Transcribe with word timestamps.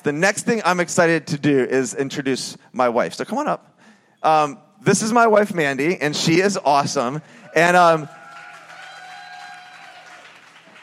the 0.00 0.12
next 0.12 0.44
thing 0.44 0.62
I'm 0.64 0.80
excited 0.80 1.26
to 1.28 1.38
do 1.38 1.64
is 1.64 1.94
introduce 1.94 2.56
my 2.72 2.88
wife. 2.88 3.14
So 3.14 3.24
come 3.24 3.38
on 3.38 3.48
up. 3.48 3.78
Um, 4.22 4.58
this 4.82 5.02
is 5.02 5.12
my 5.12 5.26
wife, 5.26 5.54
Mandy, 5.54 5.96
and 6.00 6.14
she 6.14 6.40
is 6.40 6.58
awesome. 6.64 7.22
And 7.54 7.76
um, 7.76 8.08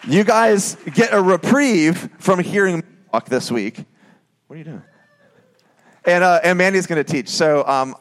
you 0.08 0.24
guys 0.24 0.76
get 0.94 1.14
a 1.14 1.22
reprieve 1.22 2.10
from 2.20 2.40
hearing 2.40 2.78
me 2.78 2.84
talk 3.12 3.26
this 3.30 3.52
week. 3.52 3.86
What 4.48 4.56
are 4.56 4.60
you 4.60 4.66
doing? 4.66 4.82
And, 6.06 6.24
uh, 6.24 6.42
and 6.44 6.58
Mandy's 6.58 6.88
going 6.88 7.04
to 7.04 7.10
teach. 7.10 7.30
So, 7.30 7.66
um, 7.66 7.96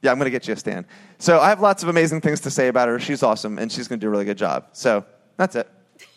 yeah, 0.00 0.10
I'm 0.10 0.18
going 0.18 0.26
to 0.26 0.30
get 0.30 0.48
you 0.48 0.54
a 0.54 0.56
stand. 0.56 0.86
So, 1.18 1.38
I 1.40 1.50
have 1.50 1.60
lots 1.60 1.82
of 1.82 1.88
amazing 1.88 2.22
things 2.22 2.40
to 2.40 2.50
say 2.50 2.68
about 2.68 2.88
her. 2.88 2.98
She's 2.98 3.22
awesome, 3.22 3.58
and 3.58 3.70
she's 3.70 3.88
going 3.88 4.00
to 4.00 4.04
do 4.04 4.08
a 4.08 4.10
really 4.10 4.24
good 4.24 4.38
job. 4.38 4.68
So, 4.72 5.04
that's 5.36 5.56
it. 5.56 5.68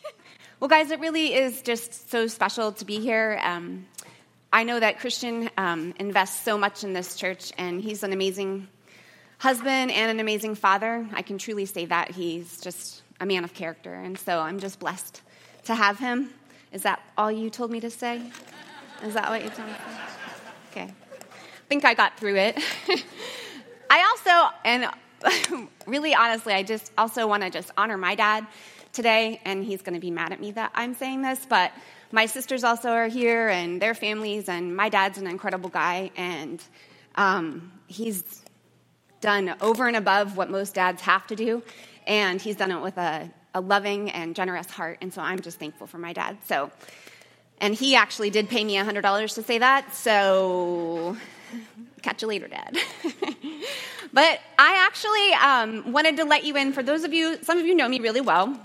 Well, 0.62 0.70
guys, 0.70 0.90
it 0.90 1.02
really 1.02 1.34
is 1.34 1.62
just 1.62 2.10
so 2.10 2.28
special 2.28 2.72
to 2.72 2.86
be 2.86 3.00
here. 3.02 3.38
Um, 3.44 3.86
I 4.56 4.64
know 4.64 4.80
that 4.80 5.02
Christian 5.02 5.50
um, 5.58 5.94
invests 6.00 6.40
so 6.46 6.58
much 6.58 6.86
in 6.86 6.94
this 6.94 7.18
church, 7.18 7.52
and 7.58 7.82
he's 7.82 8.04
an 8.04 8.14
amazing 8.14 8.70
husband 9.38 9.92
and 9.92 10.10
an 10.10 10.22
amazing 10.22 10.56
father. 10.56 11.06
I 11.12 11.24
can 11.24 11.38
truly 11.38 11.66
say 11.66 11.88
that. 11.88 12.12
He's 12.12 12.62
just 12.62 13.04
a 13.20 13.26
man 13.26 13.44
of 13.44 13.54
character, 13.54 13.94
and 13.94 14.18
so 14.18 14.40
I'm 14.40 14.60
just 14.60 14.80
blessed 14.80 15.22
to 15.66 15.76
have 15.76 16.00
him. 16.00 16.30
Is 16.72 16.84
that 16.84 17.02
all 17.18 17.30
you 17.30 17.50
told 17.50 17.70
me 17.70 17.82
to 17.82 17.90
say? 17.90 18.22
Is 19.04 19.14
that 19.16 19.30
what 19.30 19.44
you 19.44 19.50
told 19.50 19.68
me 19.68 19.74
to 19.74 19.80
say? 19.82 20.02
Okay. 20.72 20.94
I 20.94 21.68
think 21.68 21.84
I 21.84 21.94
got 21.94 22.18
through 22.18 22.38
it. 22.38 22.58
I 23.90 24.06
also, 24.10 24.56
and 24.64 25.68
really 25.86 26.16
honestly, 26.16 26.54
I 26.54 26.64
just 26.64 26.94
also 26.98 27.28
want 27.28 27.44
to 27.44 27.50
just 27.50 27.72
honor 27.76 27.98
my 27.98 28.16
dad 28.16 28.48
today, 28.96 29.42
and 29.46 29.64
he's 29.64 29.82
going 29.82 29.94
to 29.94 30.00
be 30.00 30.12
mad 30.12 30.32
at 30.32 30.40
me 30.40 30.52
that 30.52 30.72
I'm 30.74 30.94
saying 30.94 31.22
this, 31.22 31.46
but 31.48 31.72
my 32.12 32.26
sisters 32.26 32.64
also 32.64 32.90
are 32.90 33.08
here 33.08 33.50
and 33.50 33.82
their 33.82 33.94
families, 33.94 34.50
and 34.50 34.76
my 34.76 34.90
dad's 34.90 35.18
an 35.18 35.28
incredible 35.28 35.70
guy, 35.70 36.12
and 36.16 36.64
um, 37.16 37.72
he's 37.88 38.44
done 39.22 39.56
over 39.62 39.88
and 39.88 39.96
above 39.96 40.38
what 40.38 40.50
most 40.50 40.76
dads 40.76 41.02
have 41.02 41.28
to 41.28 41.36
do, 41.36 41.62
and 42.08 42.42
he's 42.42 42.56
done 42.56 42.72
it 42.72 42.82
with 42.82 42.98
a, 42.98 43.30
a 43.54 43.62
loving 43.62 44.10
and 44.12 44.36
generous 44.36 44.70
heart, 44.70 44.98
and 45.02 45.14
so 45.14 45.22
I'm 45.22 45.40
just 45.40 45.60
thankful 45.60 45.88
for 45.88 45.98
my 45.98 46.14
dad. 46.14 46.38
So, 46.46 46.72
and 47.60 47.74
he 47.74 47.96
actually 47.96 48.30
did 48.30 48.50
pay 48.50 48.64
me 48.64 48.76
$100 48.76 49.36
to 49.36 49.44
say 49.44 49.60
that, 49.60 49.94
so 49.94 51.18
catch 52.02 52.22
you 52.22 52.28
later, 52.28 52.48
Dad. 52.48 52.78
but 54.14 54.40
I 54.60 54.86
actually 54.86 55.34
um, 55.34 55.92
wanted 55.92 56.18
to 56.18 56.24
let 56.24 56.44
you 56.44 56.56
in. 56.56 56.72
For 56.72 56.84
those 56.84 57.04
of 57.04 57.14
you, 57.14 57.38
some 57.42 57.58
of 57.58 57.66
you 57.66 57.76
know 57.76 57.90
me 57.90 58.00
really 58.00 58.22
well, 58.22 58.58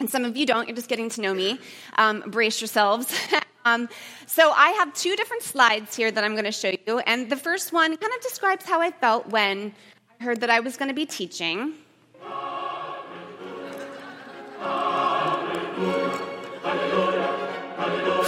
and 0.00 0.10
some 0.10 0.24
of 0.24 0.36
you 0.36 0.46
don't, 0.46 0.68
you're 0.68 0.76
just 0.76 0.88
getting 0.88 1.08
to 1.10 1.20
know 1.20 1.34
me. 1.34 1.58
Um, 1.96 2.24
brace 2.26 2.60
yourselves. 2.60 3.14
um, 3.64 3.88
so, 4.26 4.50
I 4.50 4.70
have 4.70 4.92
two 4.94 5.14
different 5.16 5.42
slides 5.42 5.94
here 5.94 6.10
that 6.10 6.24
I'm 6.24 6.32
going 6.32 6.44
to 6.44 6.52
show 6.52 6.72
you. 6.86 6.98
And 7.00 7.30
the 7.30 7.36
first 7.36 7.72
one 7.72 7.96
kind 7.96 8.12
of 8.12 8.20
describes 8.22 8.64
how 8.64 8.80
I 8.80 8.90
felt 8.90 9.28
when 9.28 9.72
I 10.20 10.24
heard 10.24 10.40
that 10.40 10.50
I 10.50 10.60
was 10.60 10.76
going 10.76 10.88
to 10.88 10.94
be 10.94 11.06
teaching. 11.06 11.74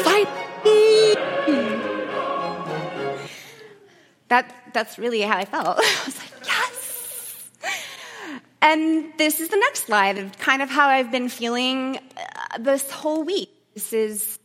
Fight 0.05 0.29
me! 0.65 1.15
That, 4.29 4.55
that's 4.73 4.99
really 4.99 5.21
how 5.23 5.37
I 5.37 5.45
felt. 5.45 5.79
I 5.81 5.83
and 8.63 9.13
this 9.19 9.41
is 9.41 9.49
the 9.49 9.57
next 9.57 9.87
slide 9.87 10.19
of 10.19 10.39
kind 10.39 10.63
of 10.63 10.71
how 10.71 10.89
I've 10.89 11.11
been 11.11 11.29
feeling 11.29 11.99
uh, 12.17 12.59
this 12.59 12.91
whole 12.91 13.23
week. 13.23 13.51
This 13.75 13.93
is 13.93 14.39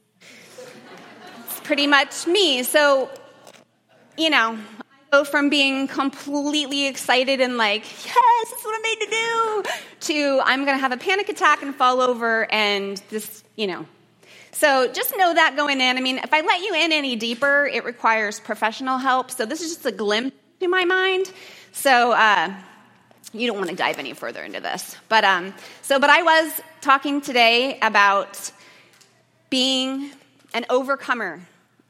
pretty 1.64 1.88
much 1.88 2.28
me. 2.28 2.64
So, 2.64 3.09
you 4.18 4.30
know, 4.30 4.58
I 4.58 5.12
go 5.12 5.23
from 5.23 5.50
being 5.50 5.88
completely 5.88 6.88
excited 6.88 7.40
and 7.40 7.58
like, 7.58 7.84
yes, 7.84 8.50
this 8.50 8.59
is 8.59 8.66
what 8.66 8.76
I'm 8.76 8.81
made 8.81 9.00
to 9.00 9.09
do, 9.09 9.64
to 10.02 10.41
I'm 10.44 10.66
going 10.66 10.78
to 10.78 10.81
have 10.81 10.91
a 10.91 10.97
panic 10.97 11.30
attack 11.30 11.62
and 11.64 11.74
fall 11.74 12.02
over 12.02 12.52
and 12.52 13.02
this, 13.09 13.44
you 13.56 13.68
know. 13.68 13.85
So 14.52 14.91
just 14.91 15.16
know 15.18 15.34
that 15.34 15.56
going 15.56 15.80
in. 15.80 15.97
I 15.97 16.02
mean, 16.02 16.18
if 16.18 16.34
I 16.34 16.41
let 16.41 16.62
you 16.62 16.75
in 16.75 16.91
any 16.91 17.16
deeper, 17.16 17.66
it 17.66 17.85
requires 17.85 18.40
professional 18.40 18.97
help. 18.97 19.31
So 19.31 19.46
this 19.46 19.62
is 19.62 19.75
just 19.75 19.85
a 19.85 19.91
glimpse 19.91 20.35
to 20.59 20.68
my 20.68 20.85
mind. 20.85 21.31
So, 21.72 22.12
uh, 22.12 22.53
you 23.34 23.47
don't 23.47 23.58
want 23.58 23.69
to 23.69 23.75
dive 23.75 24.00
any 24.00 24.14
further 24.14 24.44
into 24.44 24.59
this. 24.59 24.96
But 25.09 25.24
um, 25.24 25.53
so, 25.81 26.00
but 26.00 26.09
I 26.09 26.24
was 26.24 26.62
talking 26.81 27.22
today 27.22 27.80
about 27.81 28.52
being 29.50 30.12
an 30.53 30.66
overcomer 30.69 31.41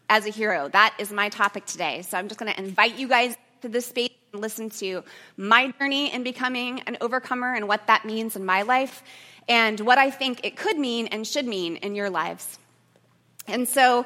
as 0.09 0.25
a 0.25 0.29
hero. 0.29 0.69
That 0.69 0.93
is 0.99 1.11
my 1.11 1.29
topic 1.29 1.65
today. 1.65 2.01
So 2.01 2.17
I'm 2.17 2.27
just 2.27 2.39
going 2.39 2.51
to 2.51 2.59
invite 2.59 2.97
you 2.97 3.07
guys 3.07 3.35
to 3.61 3.69
this 3.69 3.85
space 3.87 4.11
and 4.33 4.41
listen 4.41 4.69
to 4.69 5.03
my 5.37 5.71
journey 5.79 6.13
in 6.13 6.23
becoming 6.23 6.81
an 6.81 6.97
overcomer 7.01 7.53
and 7.53 7.67
what 7.67 7.87
that 7.87 8.05
means 8.05 8.35
in 8.35 8.45
my 8.45 8.61
life 8.61 9.03
and 9.47 9.79
what 9.79 9.97
I 9.97 10.11
think 10.11 10.41
it 10.43 10.55
could 10.55 10.77
mean 10.77 11.07
and 11.07 11.25
should 11.25 11.47
mean 11.47 11.77
in 11.77 11.95
your 11.95 12.09
lives. 12.09 12.59
And 13.47 13.67
so 13.67 14.05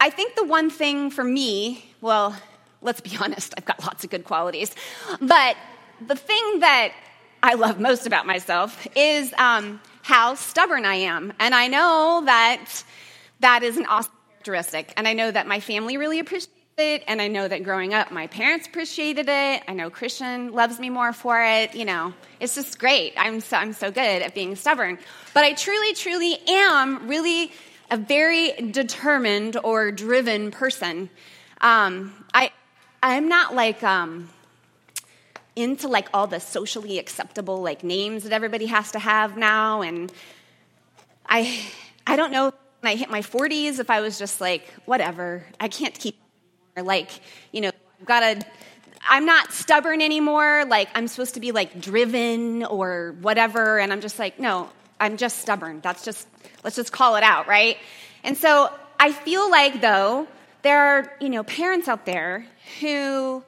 I 0.00 0.10
think 0.10 0.34
the 0.34 0.44
one 0.44 0.70
thing 0.70 1.10
for 1.10 1.24
me, 1.24 1.84
well, 2.00 2.36
let's 2.80 3.00
be 3.00 3.16
honest, 3.20 3.54
I've 3.56 3.64
got 3.64 3.80
lots 3.82 4.04
of 4.04 4.10
good 4.10 4.24
qualities, 4.24 4.74
but 5.20 5.56
the 6.06 6.16
thing 6.16 6.60
that 6.60 6.92
I 7.42 7.54
love 7.54 7.80
most 7.80 8.06
about 8.06 8.26
myself 8.26 8.86
is 8.94 9.32
um, 9.34 9.80
how 10.02 10.34
stubborn 10.34 10.84
I 10.84 10.94
am. 10.94 11.32
And 11.40 11.54
I 11.54 11.68
know 11.68 12.22
that 12.24 12.84
that 13.40 13.62
is 13.62 13.76
an 13.76 13.86
awesome 13.86 14.12
characteristic. 14.30 14.92
And 14.96 15.08
I 15.08 15.12
know 15.12 15.30
that 15.30 15.46
my 15.46 15.60
family 15.60 15.96
really 15.96 16.18
appreciates 16.20 16.52
it. 16.78 17.02
And 17.06 17.20
I 17.20 17.28
know 17.28 17.46
that 17.46 17.64
growing 17.64 17.94
up, 17.94 18.10
my 18.10 18.28
parents 18.28 18.66
appreciated 18.66 19.28
it. 19.28 19.62
I 19.68 19.72
know 19.74 19.90
Christian 19.90 20.52
loves 20.52 20.78
me 20.78 20.90
more 20.90 21.12
for 21.12 21.42
it. 21.42 21.74
You 21.74 21.84
know, 21.84 22.14
it's 22.40 22.54
just 22.54 22.78
great. 22.78 23.12
I'm 23.16 23.40
so, 23.40 23.56
I'm 23.56 23.72
so 23.72 23.90
good 23.90 24.22
at 24.22 24.34
being 24.34 24.56
stubborn. 24.56 24.98
But 25.34 25.44
I 25.44 25.52
truly, 25.52 25.94
truly 25.94 26.38
am 26.48 27.08
really 27.08 27.52
a 27.90 27.96
very 27.96 28.52
determined 28.52 29.58
or 29.62 29.90
driven 29.90 30.50
person. 30.50 31.10
Um, 31.60 32.12
I, 32.32 32.50
I'm 33.02 33.28
not 33.28 33.54
like, 33.54 33.82
um, 33.82 34.30
into 35.54 35.88
like 35.88 36.08
all 36.14 36.26
the 36.26 36.40
socially 36.40 36.98
acceptable 36.98 37.60
like 37.60 37.84
names 37.84 38.24
that 38.24 38.32
everybody 38.32 38.66
has 38.66 38.92
to 38.92 38.98
have 38.98 39.36
now 39.36 39.82
and 39.82 40.10
i 41.28 41.62
i 42.06 42.16
don't 42.16 42.32
know 42.32 42.52
when 42.80 42.92
i 42.92 42.96
hit 42.96 43.10
my 43.10 43.20
40s 43.20 43.78
if 43.78 43.90
i 43.90 44.00
was 44.00 44.18
just 44.18 44.40
like 44.40 44.66
whatever. 44.86 45.44
I 45.60 45.68
can't 45.68 45.94
keep 45.94 46.16
like 46.76 47.10
you 47.52 47.60
know 47.60 47.70
i've 48.00 48.06
got 48.06 48.20
to 48.20 48.46
i'm 49.10 49.26
not 49.26 49.52
stubborn 49.52 50.00
anymore 50.00 50.64
like 50.66 50.88
i'm 50.94 51.06
supposed 51.06 51.34
to 51.34 51.40
be 51.40 51.52
like 51.52 51.78
driven 51.80 52.64
or 52.64 53.14
whatever 53.20 53.78
and 53.78 53.92
i'm 53.92 54.00
just 54.00 54.18
like 54.18 54.40
no 54.40 54.70
i'm 55.00 55.16
just 55.16 55.40
stubborn. 55.40 55.80
That's 55.82 56.04
just 56.04 56.28
let's 56.64 56.76
just 56.76 56.92
call 56.92 57.16
it 57.16 57.22
out 57.22 57.46
right? 57.46 57.76
And 58.24 58.38
so 58.38 58.72
i 58.98 59.12
feel 59.12 59.50
like 59.50 59.82
though 59.82 60.26
there 60.62 60.78
are 60.78 61.12
you 61.20 61.28
know 61.28 61.42
parents 61.42 61.88
out 61.88 62.06
there 62.06 62.46
who 62.80 63.44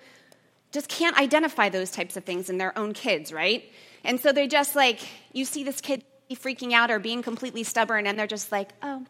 just 0.75 0.89
can't 0.89 1.17
identify 1.17 1.69
those 1.69 1.93
types 1.93 2.17
of 2.17 2.25
things 2.25 2.51
in 2.51 2.59
their 2.59 2.77
own 2.77 2.93
kids, 2.93 3.33
right? 3.33 3.65
And 4.03 4.21
so 4.21 4.33
they 4.33 4.49
just 4.49 4.75
like, 4.75 4.99
you 5.33 5.45
see 5.45 5.63
this 5.63 5.81
kid 5.81 6.05
freaking 6.33 6.73
out 6.73 6.91
or 6.91 6.99
being 6.99 7.23
completely 7.23 7.63
stubborn, 7.63 8.09
and 8.09 8.19
they're 8.19 8.27
just 8.27 8.51
like, 8.51 8.71
oh, 8.83 9.07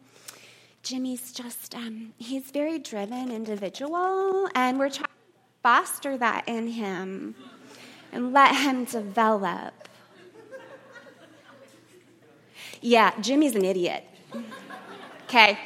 Jimmy's 0.83 1.33
just, 1.33 1.75
um, 1.75 2.13
he's 2.19 2.51
very 2.51 2.79
driven 2.79 3.33
individual, 3.33 4.47
and 4.55 4.79
we're 4.79 4.91
trying 4.91 5.07
to 5.07 5.11
foster 5.63 6.19
that 6.19 6.47
in 6.47 6.69
him 6.69 7.35
and 8.13 8.35
let 8.35 8.55
him 8.55 8.85
develop. 8.85 9.73
Yeah, 12.83 13.19
Jimmy's 13.23 13.55
an 13.55 13.65
idiot. 13.65 14.05
Okay, 15.25 15.59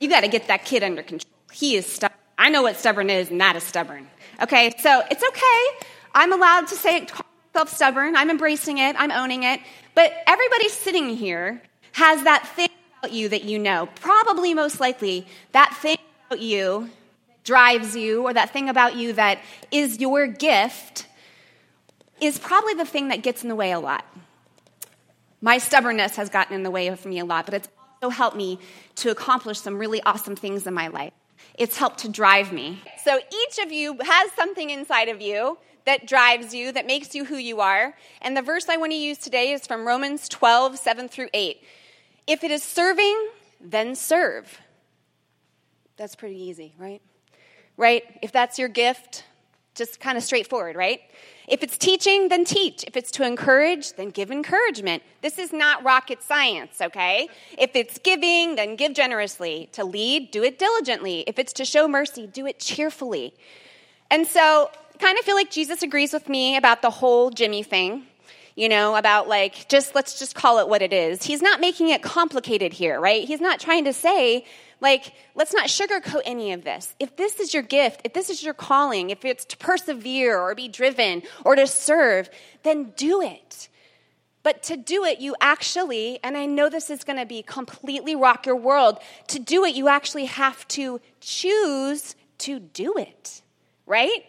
you 0.00 0.08
got 0.08 0.22
to 0.22 0.28
get 0.28 0.48
that 0.48 0.64
kid 0.64 0.82
under 0.82 1.02
control. 1.02 1.30
He 1.52 1.76
is 1.76 1.84
stubborn. 1.84 2.16
I 2.38 2.48
know 2.48 2.62
what 2.62 2.76
stubborn 2.76 3.10
is, 3.10 3.30
and 3.30 3.38
that 3.42 3.54
is 3.56 3.62
stubborn. 3.62 4.08
Okay, 4.40 4.72
so 4.78 5.02
it's 5.10 5.22
okay. 5.22 5.86
I'm 6.14 6.32
allowed 6.32 6.68
to 6.68 6.74
say 6.74 7.06
self 7.52 7.68
stubborn. 7.68 8.16
I'm 8.16 8.30
embracing 8.30 8.78
it. 8.78 8.96
I'm 8.98 9.10
owning 9.10 9.42
it. 9.42 9.60
But 9.94 10.12
everybody 10.26 10.68
sitting 10.68 11.10
here 11.16 11.62
has 11.92 12.24
that 12.24 12.48
thing 12.48 12.70
about 12.98 13.12
you 13.12 13.28
that 13.28 13.44
you 13.44 13.58
know. 13.58 13.88
Probably 13.96 14.54
most 14.54 14.80
likely, 14.80 15.26
that 15.52 15.76
thing 15.80 15.98
about 16.26 16.40
you 16.40 16.90
drives 17.44 17.96
you, 17.96 18.22
or 18.22 18.32
that 18.32 18.50
thing 18.50 18.68
about 18.68 18.96
you 18.96 19.12
that 19.14 19.38
is 19.70 19.98
your 20.00 20.26
gift, 20.26 21.06
is 22.20 22.38
probably 22.38 22.74
the 22.74 22.84
thing 22.84 23.08
that 23.08 23.22
gets 23.22 23.42
in 23.42 23.48
the 23.48 23.56
way 23.56 23.72
a 23.72 23.80
lot. 23.80 24.04
My 25.40 25.58
stubbornness 25.58 26.14
has 26.16 26.30
gotten 26.30 26.54
in 26.54 26.62
the 26.62 26.70
way 26.70 26.86
of 26.86 27.04
me 27.04 27.18
a 27.18 27.24
lot, 27.24 27.46
but 27.46 27.54
it's 27.54 27.68
also 28.00 28.10
helped 28.10 28.36
me 28.36 28.60
to 28.96 29.10
accomplish 29.10 29.60
some 29.60 29.76
really 29.76 30.00
awesome 30.02 30.36
things 30.36 30.66
in 30.66 30.72
my 30.72 30.86
life. 30.86 31.12
It's 31.58 31.76
helped 31.76 31.98
to 32.00 32.08
drive 32.08 32.52
me. 32.52 32.82
So 33.04 33.18
each 33.18 33.58
of 33.58 33.72
you 33.72 33.98
has 34.02 34.32
something 34.32 34.70
inside 34.70 35.08
of 35.08 35.20
you 35.20 35.58
that 35.84 36.06
drives 36.06 36.54
you, 36.54 36.72
that 36.72 36.86
makes 36.86 37.14
you 37.14 37.24
who 37.24 37.36
you 37.36 37.60
are. 37.60 37.94
And 38.20 38.36
the 38.36 38.42
verse 38.42 38.68
I 38.68 38.76
want 38.76 38.92
to 38.92 38.98
use 38.98 39.18
today 39.18 39.52
is 39.52 39.66
from 39.66 39.86
Romans 39.86 40.28
12, 40.28 40.78
7 40.78 41.08
through 41.08 41.28
8. 41.34 41.62
If 42.26 42.44
it 42.44 42.50
is 42.50 42.62
serving, 42.62 43.28
then 43.60 43.94
serve. 43.94 44.60
That's 45.96 46.14
pretty 46.14 46.40
easy, 46.40 46.74
right? 46.78 47.02
Right? 47.76 48.04
If 48.22 48.32
that's 48.32 48.58
your 48.58 48.68
gift, 48.68 49.24
just 49.74 50.00
kind 50.00 50.16
of 50.16 50.24
straightforward, 50.24 50.76
right? 50.76 51.00
If 51.52 51.62
it's 51.62 51.76
teaching, 51.76 52.30
then 52.30 52.46
teach. 52.46 52.82
If 52.84 52.96
it's 52.96 53.10
to 53.10 53.26
encourage, 53.26 53.92
then 53.92 54.08
give 54.08 54.30
encouragement. 54.30 55.02
This 55.20 55.38
is 55.38 55.52
not 55.52 55.84
rocket 55.84 56.22
science, 56.22 56.80
okay? 56.80 57.28
If 57.58 57.76
it's 57.76 57.98
giving, 57.98 58.56
then 58.56 58.74
give 58.74 58.94
generously. 58.94 59.68
To 59.72 59.84
lead, 59.84 60.30
do 60.30 60.42
it 60.42 60.58
diligently. 60.58 61.24
If 61.26 61.38
it's 61.38 61.52
to 61.52 61.66
show 61.66 61.86
mercy, 61.86 62.26
do 62.26 62.46
it 62.46 62.58
cheerfully. 62.58 63.34
And 64.10 64.26
so, 64.26 64.70
kind 64.98 65.18
of 65.18 65.26
feel 65.26 65.34
like 65.34 65.50
Jesus 65.50 65.82
agrees 65.82 66.14
with 66.14 66.26
me 66.26 66.56
about 66.56 66.80
the 66.80 66.88
whole 66.88 67.28
Jimmy 67.28 67.62
thing 67.62 68.06
you 68.54 68.68
know, 68.68 68.96
about 68.96 69.28
like, 69.28 69.66
just 69.70 69.94
let's 69.94 70.18
just 70.18 70.34
call 70.34 70.58
it 70.58 70.68
what 70.68 70.82
it 70.82 70.92
is. 70.92 71.22
He's 71.22 71.40
not 71.40 71.58
making 71.58 71.88
it 71.88 72.02
complicated 72.02 72.72
here, 72.72 73.00
right? 73.00 73.24
He's 73.24 73.40
not 73.40 73.60
trying 73.60 73.84
to 73.84 73.94
say, 73.94 74.44
like, 74.82 75.14
let's 75.36 75.54
not 75.54 75.68
sugarcoat 75.68 76.22
any 76.26 76.52
of 76.52 76.64
this. 76.64 76.94
If 76.98 77.16
this 77.16 77.38
is 77.38 77.54
your 77.54 77.62
gift, 77.62 78.00
if 78.04 78.12
this 78.12 78.28
is 78.28 78.42
your 78.42 78.52
calling, 78.52 79.10
if 79.10 79.24
it's 79.24 79.44
to 79.46 79.56
persevere 79.56 80.38
or 80.38 80.54
be 80.56 80.66
driven 80.66 81.22
or 81.44 81.54
to 81.54 81.68
serve, 81.68 82.28
then 82.64 82.92
do 82.96 83.22
it. 83.22 83.68
But 84.42 84.64
to 84.64 84.76
do 84.76 85.04
it, 85.04 85.20
you 85.20 85.36
actually, 85.40 86.18
and 86.24 86.36
I 86.36 86.46
know 86.46 86.68
this 86.68 86.90
is 86.90 87.04
going 87.04 87.20
to 87.20 87.24
be 87.24 87.44
completely 87.44 88.16
rock 88.16 88.44
your 88.44 88.56
world, 88.56 88.98
to 89.28 89.38
do 89.38 89.64
it, 89.64 89.76
you 89.76 89.86
actually 89.86 90.24
have 90.24 90.66
to 90.68 91.00
choose 91.20 92.16
to 92.38 92.58
do 92.58 92.94
it, 92.96 93.40
right? 93.86 94.24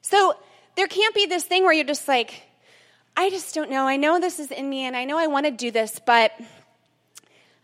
So 0.00 0.34
there 0.76 0.86
can't 0.86 1.14
be 1.14 1.26
this 1.26 1.44
thing 1.44 1.64
where 1.64 1.74
you're 1.74 1.84
just 1.84 2.08
like, 2.08 2.42
I 3.18 3.28
just 3.28 3.54
don't 3.54 3.70
know. 3.70 3.86
I 3.86 3.98
know 3.98 4.18
this 4.18 4.40
is 4.40 4.50
in 4.50 4.66
me 4.70 4.86
and 4.86 4.96
I 4.96 5.04
know 5.04 5.18
I 5.18 5.26
want 5.26 5.44
to 5.44 5.52
do 5.52 5.70
this, 5.70 6.00
but 6.06 6.32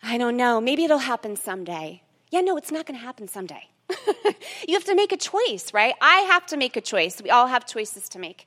I 0.09 0.19
don't 0.19 0.37
know. 0.37 0.61
Maybe 0.61 0.85
it'll 0.85 0.99
happen 0.99 1.35
someday. 1.35 2.01
Yeah, 2.31 2.41
no, 2.41 2.57
it's 2.57 2.71
not 2.71 2.87
going 2.87 2.97
to 2.99 3.05
happen 3.05 3.27
someday. 3.27 3.69
you 4.69 4.75
have 4.75 4.85
to 4.85 4.95
make 4.95 5.11
a 5.11 5.17
choice, 5.17 5.75
right? 5.75 5.95
I 6.01 6.19
have 6.31 6.47
to 6.47 6.57
make 6.57 6.77
a 6.77 6.81
choice. 6.81 7.21
We 7.21 7.31
all 7.31 7.49
have 7.49 7.67
choices 7.67 8.09
to 8.11 8.21
make. 8.21 8.47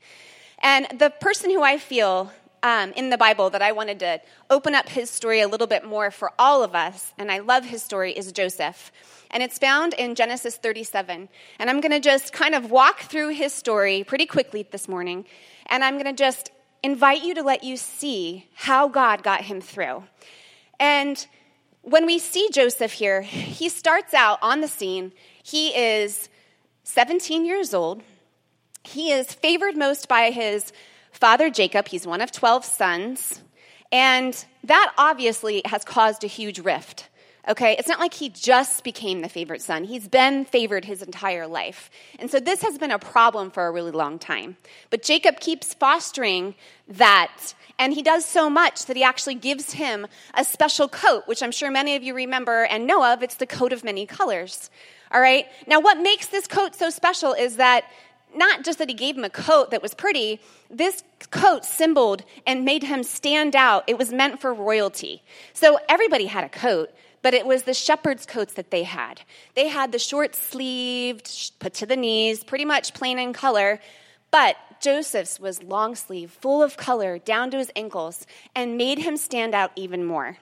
And 0.60 0.88
the 0.98 1.10
person 1.10 1.50
who 1.50 1.62
I 1.62 1.78
feel 1.78 2.32
um, 2.64 2.94
in 2.94 3.10
the 3.10 3.18
Bible 3.18 3.50
that 3.50 3.62
I 3.62 3.74
wanted 3.74 4.00
to 4.00 4.22
open 4.50 4.74
up 4.74 4.88
his 4.88 5.10
story 5.10 5.42
a 5.42 5.50
little 5.50 5.68
bit 5.68 5.84
more 5.84 6.12
for 6.12 6.32
all 6.40 6.64
of 6.64 6.76
us, 6.76 7.14
and 7.18 7.30
I 7.30 7.40
love 7.40 7.66
his 7.66 7.84
story, 7.84 8.14
is 8.14 8.32
Joseph. 8.32 8.94
And 9.30 9.44
it's 9.44 9.58
found 9.58 9.94
in 9.94 10.16
Genesis 10.16 10.56
37. 10.56 11.28
And 11.60 11.70
I'm 11.70 11.82
going 11.82 11.92
to 11.92 12.00
just 12.00 12.32
kind 12.32 12.56
of 12.56 12.72
walk 12.72 13.02
through 13.02 13.30
his 13.30 13.52
story 13.52 14.06
pretty 14.06 14.26
quickly 14.26 14.66
this 14.72 14.88
morning. 14.88 15.26
And 15.66 15.84
I'm 15.84 15.96
going 15.96 16.06
to 16.06 16.14
just 16.14 16.52
invite 16.84 17.22
you 17.26 17.36
to 17.36 17.44
let 17.44 17.66
you 17.66 17.76
see 17.76 18.48
how 18.56 18.88
God 18.88 19.24
got 19.24 19.42
him 19.42 19.60
through. 19.60 20.04
And 20.80 21.28
when 21.82 22.06
we 22.06 22.20
see 22.20 22.50
Joseph 22.52 22.92
here, 22.92 23.22
he 23.22 23.70
starts 23.70 24.14
out 24.14 24.40
on 24.42 24.62
the 24.62 24.68
scene. 24.68 25.12
He 25.44 25.70
is 25.70 26.30
17 26.84 27.46
years 27.46 27.74
old. 27.74 28.04
He 28.84 29.12
is 29.12 29.34
favored 29.34 29.78
most 29.78 30.08
by 30.08 30.32
his 30.32 30.72
father 31.12 31.50
Jacob. 31.50 31.88
He's 31.88 32.08
one 32.08 32.22
of 32.22 32.32
12 32.32 32.66
sons. 32.66 33.42
And 33.92 34.46
that 34.64 34.94
obviously 34.98 35.62
has 35.66 35.84
caused 35.84 36.24
a 36.24 36.28
huge 36.28 36.60
rift 36.60 37.10
Okay, 37.50 37.76
it's 37.80 37.88
not 37.88 38.00
like 38.00 38.14
he 38.14 38.30
just 38.30 38.84
became 38.84 39.22
the 39.22 39.30
favorite 39.30 39.64
son. 39.64 39.84
He's 39.86 40.08
been 40.08 40.46
favored 40.46 40.86
his 40.86 41.02
entire 41.02 41.48
life. 41.48 41.90
And 42.20 42.30
so 42.30 42.40
this 42.40 42.62
has 42.62 42.78
been 42.78 42.92
a 42.92 43.00
problem 43.00 43.50
for 43.50 43.66
a 43.66 43.72
really 43.72 43.92
long 43.92 44.20
time. 44.20 44.58
But 44.92 45.02
Jacob 45.02 45.40
keeps 45.40 45.74
fostering 45.74 46.54
that, 46.88 47.56
and 47.80 47.94
he 47.94 48.04
does 48.04 48.26
so 48.26 48.50
much 48.50 48.86
that 48.86 48.98
he 48.98 49.04
actually 49.04 49.36
gives 49.36 49.72
him 49.72 50.06
a 50.36 50.44
special 50.44 50.90
coat, 50.90 51.24
which 51.26 51.42
I'm 51.42 51.52
sure 51.52 51.72
many 51.72 51.96
of 51.96 52.04
you 52.04 52.14
remember 52.14 52.66
and 52.66 52.86
know 52.86 53.04
of. 53.04 53.24
It's 53.24 53.36
the 53.36 53.48
coat 53.48 53.74
of 53.74 53.84
many 53.84 54.06
colors. 54.06 54.70
All 55.12 55.22
right, 55.22 55.48
now 55.66 55.80
what 55.80 55.98
makes 55.98 56.28
this 56.28 56.46
coat 56.46 56.76
so 56.76 56.90
special 56.90 57.34
is 57.34 57.56
that 57.56 57.86
not 58.36 58.64
just 58.64 58.78
that 58.78 58.90
he 58.90 58.94
gave 58.94 59.18
him 59.18 59.24
a 59.24 59.30
coat 59.30 59.72
that 59.72 59.82
was 59.82 59.94
pretty, 59.94 60.40
this 60.70 61.04
coat 61.32 61.66
symboled 61.66 62.24
and 62.46 62.64
made 62.64 62.84
him 62.84 63.02
stand 63.02 63.56
out. 63.56 63.86
It 63.88 63.98
was 63.98 64.12
meant 64.12 64.40
for 64.40 64.54
royalty. 64.54 65.24
So 65.54 65.80
everybody 65.88 66.26
had 66.28 66.44
a 66.44 66.50
coat, 66.50 66.92
but 67.22 67.34
it 67.34 67.46
was 67.46 67.64
the 67.64 67.74
shepherd's 67.74 68.26
coats 68.26 68.54
that 68.54 68.70
they 68.70 68.84
had. 68.84 69.22
They 69.56 69.70
had 69.70 69.92
the 69.92 70.00
short 70.00 70.36
sleeved, 70.36 71.54
put 71.60 71.74
to 71.76 71.86
the 71.86 71.96
knees, 71.96 72.44
pretty 72.44 72.66
much 72.66 72.94
plain 72.94 73.18
in 73.18 73.34
color, 73.34 73.80
but 74.32 74.56
Joseph's 74.80 75.40
was 75.40 75.64
long 75.64 75.96
sleeve, 75.96 76.32
full 76.32 76.64
of 76.64 76.78
color, 76.78 77.18
down 77.18 77.52
to 77.52 77.58
his 77.58 77.72
ankles, 77.76 78.26
and 78.56 78.78
made 78.78 79.00
him 79.00 79.18
stand 79.18 79.54
out 79.54 79.72
even 79.76 80.04
more. 80.06 80.38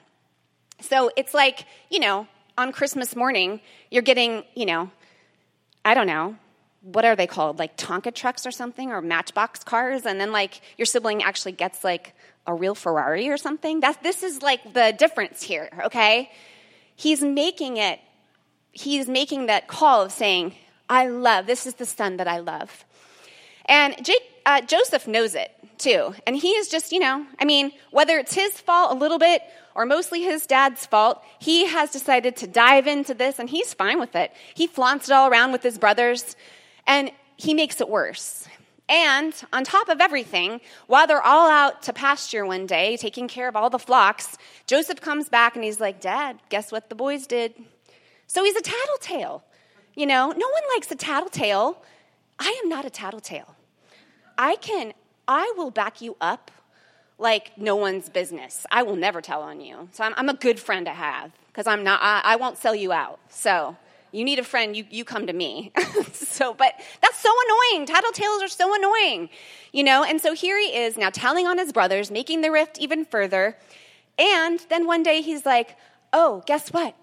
So 0.80 1.10
it's 1.16 1.34
like, 1.34 1.66
you 1.90 1.98
know, 1.98 2.26
on 2.56 2.72
Christmas 2.72 3.16
morning, 3.16 3.60
you're 3.90 4.02
getting, 4.02 4.44
you 4.54 4.66
know, 4.66 4.90
I 5.84 5.94
don't 5.94 6.06
know, 6.06 6.36
what 6.82 7.04
are 7.04 7.16
they 7.16 7.26
called? 7.26 7.58
Like 7.58 7.76
Tonka 7.76 8.14
trucks 8.14 8.46
or 8.46 8.50
something, 8.50 8.90
or 8.90 9.00
Matchbox 9.00 9.64
cars, 9.64 10.06
and 10.06 10.20
then 10.20 10.32
like 10.32 10.60
your 10.76 10.86
sibling 10.86 11.22
actually 11.22 11.52
gets 11.52 11.82
like 11.82 12.14
a 12.46 12.54
real 12.54 12.74
Ferrari 12.74 13.28
or 13.28 13.36
something. 13.36 13.80
That's 13.80 13.98
this 13.98 14.22
is 14.22 14.42
like 14.42 14.72
the 14.72 14.94
difference 14.96 15.42
here, 15.42 15.68
okay? 15.86 16.30
he's 16.98 17.22
making 17.22 17.76
it, 17.76 18.00
he's 18.72 19.08
making 19.08 19.46
that 19.46 19.68
call 19.68 20.02
of 20.02 20.12
saying, 20.12 20.54
I 20.88 21.06
love, 21.06 21.46
this 21.46 21.64
is 21.64 21.74
the 21.74 21.86
son 21.86 22.16
that 22.16 22.26
I 22.26 22.38
love. 22.38 22.84
And 23.68 23.94
Jake, 24.04 24.22
uh, 24.46 24.62
Joseph 24.62 25.06
knows 25.06 25.34
it 25.34 25.52
too. 25.78 26.14
And 26.26 26.36
he 26.36 26.50
is 26.50 26.68
just, 26.68 26.90
you 26.90 26.98
know, 26.98 27.26
I 27.38 27.44
mean, 27.44 27.72
whether 27.90 28.18
it's 28.18 28.34
his 28.34 28.58
fault 28.60 28.92
a 28.92 28.94
little 28.94 29.18
bit 29.18 29.42
or 29.74 29.86
mostly 29.86 30.22
his 30.22 30.46
dad's 30.46 30.86
fault, 30.86 31.22
he 31.38 31.66
has 31.66 31.90
decided 31.90 32.36
to 32.36 32.46
dive 32.46 32.86
into 32.86 33.14
this 33.14 33.38
and 33.38 33.48
he's 33.48 33.74
fine 33.74 34.00
with 34.00 34.16
it. 34.16 34.32
He 34.54 34.66
flaunts 34.66 35.08
it 35.08 35.12
all 35.12 35.30
around 35.30 35.52
with 35.52 35.62
his 35.62 35.78
brothers 35.78 36.34
and 36.86 37.10
he 37.36 37.54
makes 37.54 37.80
it 37.80 37.88
worse. 37.88 38.48
And 38.88 39.34
on 39.52 39.64
top 39.64 39.90
of 39.90 40.00
everything, 40.00 40.62
while 40.86 41.06
they're 41.06 41.22
all 41.22 41.50
out 41.50 41.82
to 41.82 41.92
pasture 41.92 42.46
one 42.46 42.66
day, 42.66 42.96
taking 42.96 43.28
care 43.28 43.46
of 43.46 43.54
all 43.54 43.68
the 43.68 43.78
flocks, 43.78 44.38
Joseph 44.66 45.00
comes 45.00 45.28
back 45.28 45.54
and 45.56 45.64
he's 45.64 45.78
like, 45.78 46.00
Dad, 46.00 46.38
guess 46.48 46.72
what 46.72 46.88
the 46.88 46.94
boys 46.94 47.26
did? 47.26 47.54
So 48.26 48.42
he's 48.44 48.56
a 48.56 48.62
tattletale. 48.62 49.44
You 49.94 50.06
know, 50.06 50.28
no 50.28 50.48
one 50.48 50.62
likes 50.74 50.90
a 50.90 50.96
tattletale. 50.96 51.82
I 52.38 52.60
am 52.62 52.70
not 52.70 52.86
a 52.86 52.90
tattletale. 52.90 53.54
I 54.38 54.56
can, 54.56 54.94
I 55.26 55.52
will 55.56 55.72
back 55.72 56.00
you 56.00 56.16
up 56.20 56.50
like 57.18 57.58
no 57.58 57.74
one's 57.74 58.08
business. 58.08 58.64
I 58.70 58.84
will 58.84 58.96
never 58.96 59.20
tell 59.20 59.42
on 59.42 59.60
you. 59.60 59.88
So 59.90 60.04
I'm, 60.04 60.14
I'm 60.16 60.28
a 60.28 60.34
good 60.34 60.60
friend 60.60 60.86
to 60.86 60.92
have 60.92 61.32
because 61.48 61.66
I'm 61.66 61.82
not, 61.82 62.00
I, 62.00 62.22
I 62.24 62.36
won't 62.36 62.56
sell 62.56 62.74
you 62.74 62.92
out. 62.92 63.18
So 63.28 63.76
you 64.12 64.24
need 64.24 64.38
a 64.38 64.44
friend, 64.44 64.76
you, 64.76 64.86
you 64.90 65.04
come 65.04 65.26
to 65.26 65.32
me. 65.32 65.72
so, 66.12 66.54
but 66.54 66.72
that's 67.02 67.18
so 67.18 67.30
annoying. 67.46 67.86
Tattletales 67.86 68.42
are 68.42 68.48
so 68.48 68.74
annoying, 68.74 69.28
you 69.72 69.82
know? 69.82 70.04
And 70.04 70.20
so 70.20 70.32
here 70.32 70.58
he 70.58 70.76
is 70.76 70.96
now 70.96 71.10
telling 71.10 71.46
on 71.46 71.58
his 71.58 71.72
brothers, 71.72 72.10
making 72.10 72.40
the 72.40 72.50
rift 72.50 72.78
even 72.78 73.04
further. 73.04 73.58
And 74.18 74.60
then 74.70 74.86
one 74.86 75.02
day 75.02 75.20
he's 75.20 75.44
like, 75.44 75.76
oh, 76.12 76.42
guess 76.46 76.72
what? 76.72 76.94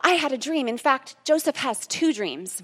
I 0.00 0.12
had 0.12 0.32
a 0.32 0.38
dream. 0.38 0.66
In 0.66 0.78
fact, 0.78 1.16
Joseph 1.24 1.56
has 1.56 1.86
two 1.86 2.12
dreams. 2.12 2.62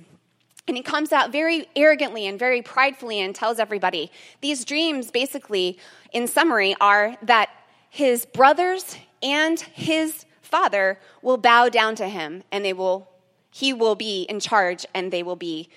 And 0.68 0.76
he 0.76 0.82
comes 0.82 1.12
out 1.12 1.32
very 1.32 1.66
arrogantly 1.74 2.26
and 2.26 2.38
very 2.38 2.60
pridefully 2.60 3.20
and 3.20 3.34
tells 3.34 3.58
everybody 3.58 4.12
these 4.42 4.64
dreams, 4.66 5.10
basically, 5.10 5.78
in 6.12 6.26
summary, 6.26 6.76
are 6.80 7.16
that 7.22 7.48
his 7.88 8.26
brothers 8.26 8.96
and 9.22 9.58
his 9.58 10.26
father 10.42 11.00
will 11.22 11.38
bow 11.38 11.68
down 11.68 11.94
to 11.96 12.08
him 12.08 12.42
and 12.52 12.64
they 12.64 12.72
will 12.72 13.08
he 13.50 13.72
will 13.72 13.94
be 13.94 14.22
in 14.22 14.40
charge 14.40 14.86
and 14.94 15.10
they 15.10 15.22
will 15.22 15.36
be 15.36 15.68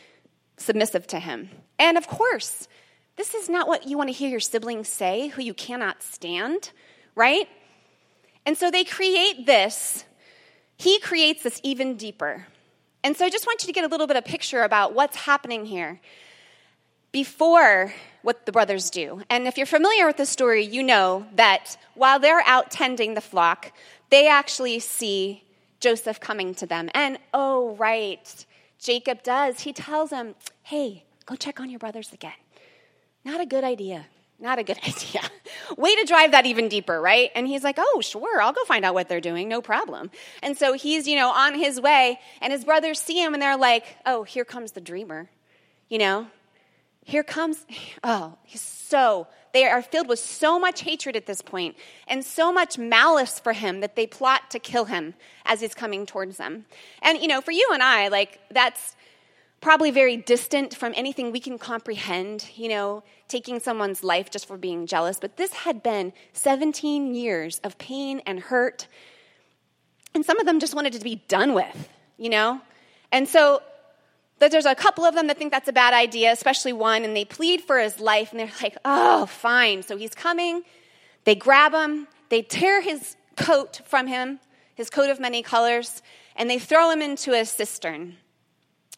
submissive 0.58 1.08
to 1.08 1.20
him. 1.20 1.50
And 1.80 1.98
of 1.98 2.08
course, 2.08 2.68
this 3.16 3.34
is 3.34 3.50
not 3.50 3.68
what 3.68 3.88
you 3.88 3.98
want 3.98 4.10
to 4.10 4.14
hear 4.14 4.30
your 4.30 4.40
siblings 4.40 4.88
say, 4.88 5.30
who 5.30 5.42
you 5.42 5.54
cannot 5.54 6.04
stand, 6.04 6.72
right? 7.16 7.48
And 8.46 8.58
so 8.58 8.70
they 8.70 8.84
create 8.84 9.46
this. 9.46 10.04
He 10.78 11.00
creates 11.00 11.44
this 11.44 11.62
even 11.64 11.96
deeper. 11.96 12.48
And 13.04 13.18
so 13.18 13.26
I 13.26 13.30
just 13.30 13.46
want 13.46 13.64
you 13.64 13.68
to 13.68 13.74
get 13.74 13.84
a 13.84 13.88
little 13.88 14.08
bit 14.08 14.18
of 14.18 14.26
picture 14.26 14.64
about 14.64 14.94
what's 14.94 15.16
happening 15.16 15.66
here 15.66 16.00
before 17.12 17.94
what 18.22 18.46
the 18.46 18.52
brothers 18.52 18.90
do. 18.90 19.22
And 19.30 19.48
if 19.48 19.58
you're 19.58 19.66
familiar 19.66 20.06
with 20.06 20.18
the 20.18 20.26
story, 20.26 20.64
you 20.64 20.84
know 20.84 21.26
that 21.36 21.78
while 21.96 22.20
they're 22.20 22.44
out 22.46 22.72
tending 22.72 23.16
the 23.16 23.22
flock, 23.22 23.72
they 24.10 24.28
actually 24.28 24.80
see 24.80 25.44
Joseph 25.80 26.20
coming 26.20 26.54
to 26.56 26.66
them. 26.66 26.90
And 26.94 27.18
oh, 27.34 27.76
right, 27.76 28.46
Jacob 28.80 29.24
does. 29.24 29.62
He 29.62 29.74
tells 29.74 30.12
him, 30.12 30.36
hey, 30.64 31.06
go 31.26 31.36
check 31.36 31.60
on 31.60 31.70
your 31.70 31.80
brothers 31.80 32.14
again. 32.14 32.34
Not 33.26 33.42
a 33.42 33.46
good 33.46 33.64
idea. 33.64 34.06
Not 34.42 34.58
a 34.58 34.64
good 34.64 34.80
idea. 34.88 35.22
Way 35.78 35.96
to 35.96 36.06
drive 36.06 36.32
that 36.32 36.46
even 36.46 36.68
deeper, 36.68 37.00
right? 37.00 37.30
And 37.36 37.48
he's 37.48 37.64
like, 37.64 37.76
oh, 37.78 38.02
sure, 38.02 38.42
I'll 38.42 38.52
go 38.52 38.64
find 38.66 38.84
out 38.84 38.94
what 38.94 39.08
they're 39.08 39.22
doing, 39.22 39.48
no 39.48 39.62
problem. 39.62 40.10
And 40.42 40.58
so 40.58 40.74
he's, 40.74 41.08
you 41.08 41.16
know, 41.16 41.30
on 41.30 41.54
his 41.54 41.80
way, 41.80 42.20
and 42.42 42.52
his 42.52 42.66
brothers 42.66 43.00
see 43.00 43.22
him 43.22 43.34
and 43.34 43.42
they're 43.42 43.56
like, 43.56 43.86
oh, 44.06 44.24
here 44.24 44.44
comes 44.44 44.72
the 44.72 44.82
dreamer. 44.82 45.30
You 45.88 46.00
know, 46.00 46.28
here 47.04 47.24
comes, 47.24 47.66
oh, 48.04 48.38
he's 48.44 48.62
so, 48.62 49.28
they 49.54 49.66
are 49.66 49.82
filled 49.82 50.08
with 50.08 50.20
so 50.20 50.60
much 50.60 50.82
hatred 50.82 51.16
at 51.16 51.26
this 51.26 51.42
point 51.42 51.76
and 52.08 52.26
so 52.26 52.52
much 52.52 52.78
malice 52.78 53.40
for 53.40 53.54
him 53.54 53.82
that 53.82 53.96
they 53.96 54.08
plot 54.08 54.50
to 54.52 54.60
kill 54.60 54.86
him 54.86 55.14
as 55.46 55.62
he's 55.62 55.76
coming 55.76 56.06
towards 56.06 56.38
them. 56.38 56.66
And, 57.02 57.20
you 57.20 57.28
know, 57.28 57.42
for 57.42 57.52
you 57.52 57.70
and 57.74 57.84
I, 57.84 58.08
like, 58.08 58.40
that's 58.50 58.96
probably 59.62 59.92
very 59.92 60.18
distant 60.18 60.76
from 60.76 60.92
anything 60.96 61.32
we 61.32 61.40
can 61.40 61.58
comprehend, 61.58 62.50
you 62.56 62.68
know, 62.68 63.04
taking 63.28 63.60
someone's 63.60 64.04
life 64.04 64.32
just 64.32 64.48
for 64.48 64.58
being 64.58 64.88
jealous. 64.88 65.20
But 65.20 65.38
this 65.38 65.54
had 65.54 65.84
been 65.84 66.12
17 66.34 67.14
years 67.14 67.62
of 67.64 67.78
pain 67.78 68.22
and 68.26 68.40
hurt. 68.40 68.88
And 70.14 70.26
some 70.26 70.40
of 70.40 70.46
them 70.46 70.60
just 70.60 70.76
wanted 70.76 70.94
to 70.94 71.00
be 71.00 71.22
done 71.28 71.54
with, 71.54 71.90
you 72.18 72.30
know? 72.30 72.60
And 73.12 73.30
so 73.30 73.62
there's 74.40 74.66
a 74.66 74.74
couple 74.74 75.06
of 75.06 75.14
them 75.14 75.28
that 75.28 75.38
think 75.38 75.52
that's 75.52 75.70
a 75.70 75.74
bad 75.74 75.94
idea, 75.94 76.32
especially 76.32 76.74
one, 76.74 77.04
and 77.04 77.16
they 77.16 77.26
plead 77.26 77.62
for 77.62 77.78
his 77.80 78.00
life, 78.00 78.32
and 78.32 78.40
they're 78.40 78.52
like, 78.62 78.78
oh, 78.84 79.28
fine. 79.28 79.84
So 79.84 79.96
he's 79.96 80.16
coming. 80.16 80.64
They 81.24 81.36
grab 81.36 81.74
him, 81.74 82.08
they 82.30 82.42
tear 82.42 82.82
his 82.82 83.16
coat 83.36 83.82
from 83.86 84.08
him, 84.08 84.40
his 84.74 84.90
coat 84.90 85.12
of 85.12 85.20
many 85.20 85.44
colors, 85.44 86.02
and 86.36 86.50
they 86.50 86.58
throw 86.58 86.90
him 86.90 87.02
into 87.02 87.34
a 87.34 87.46
cistern. 87.46 88.18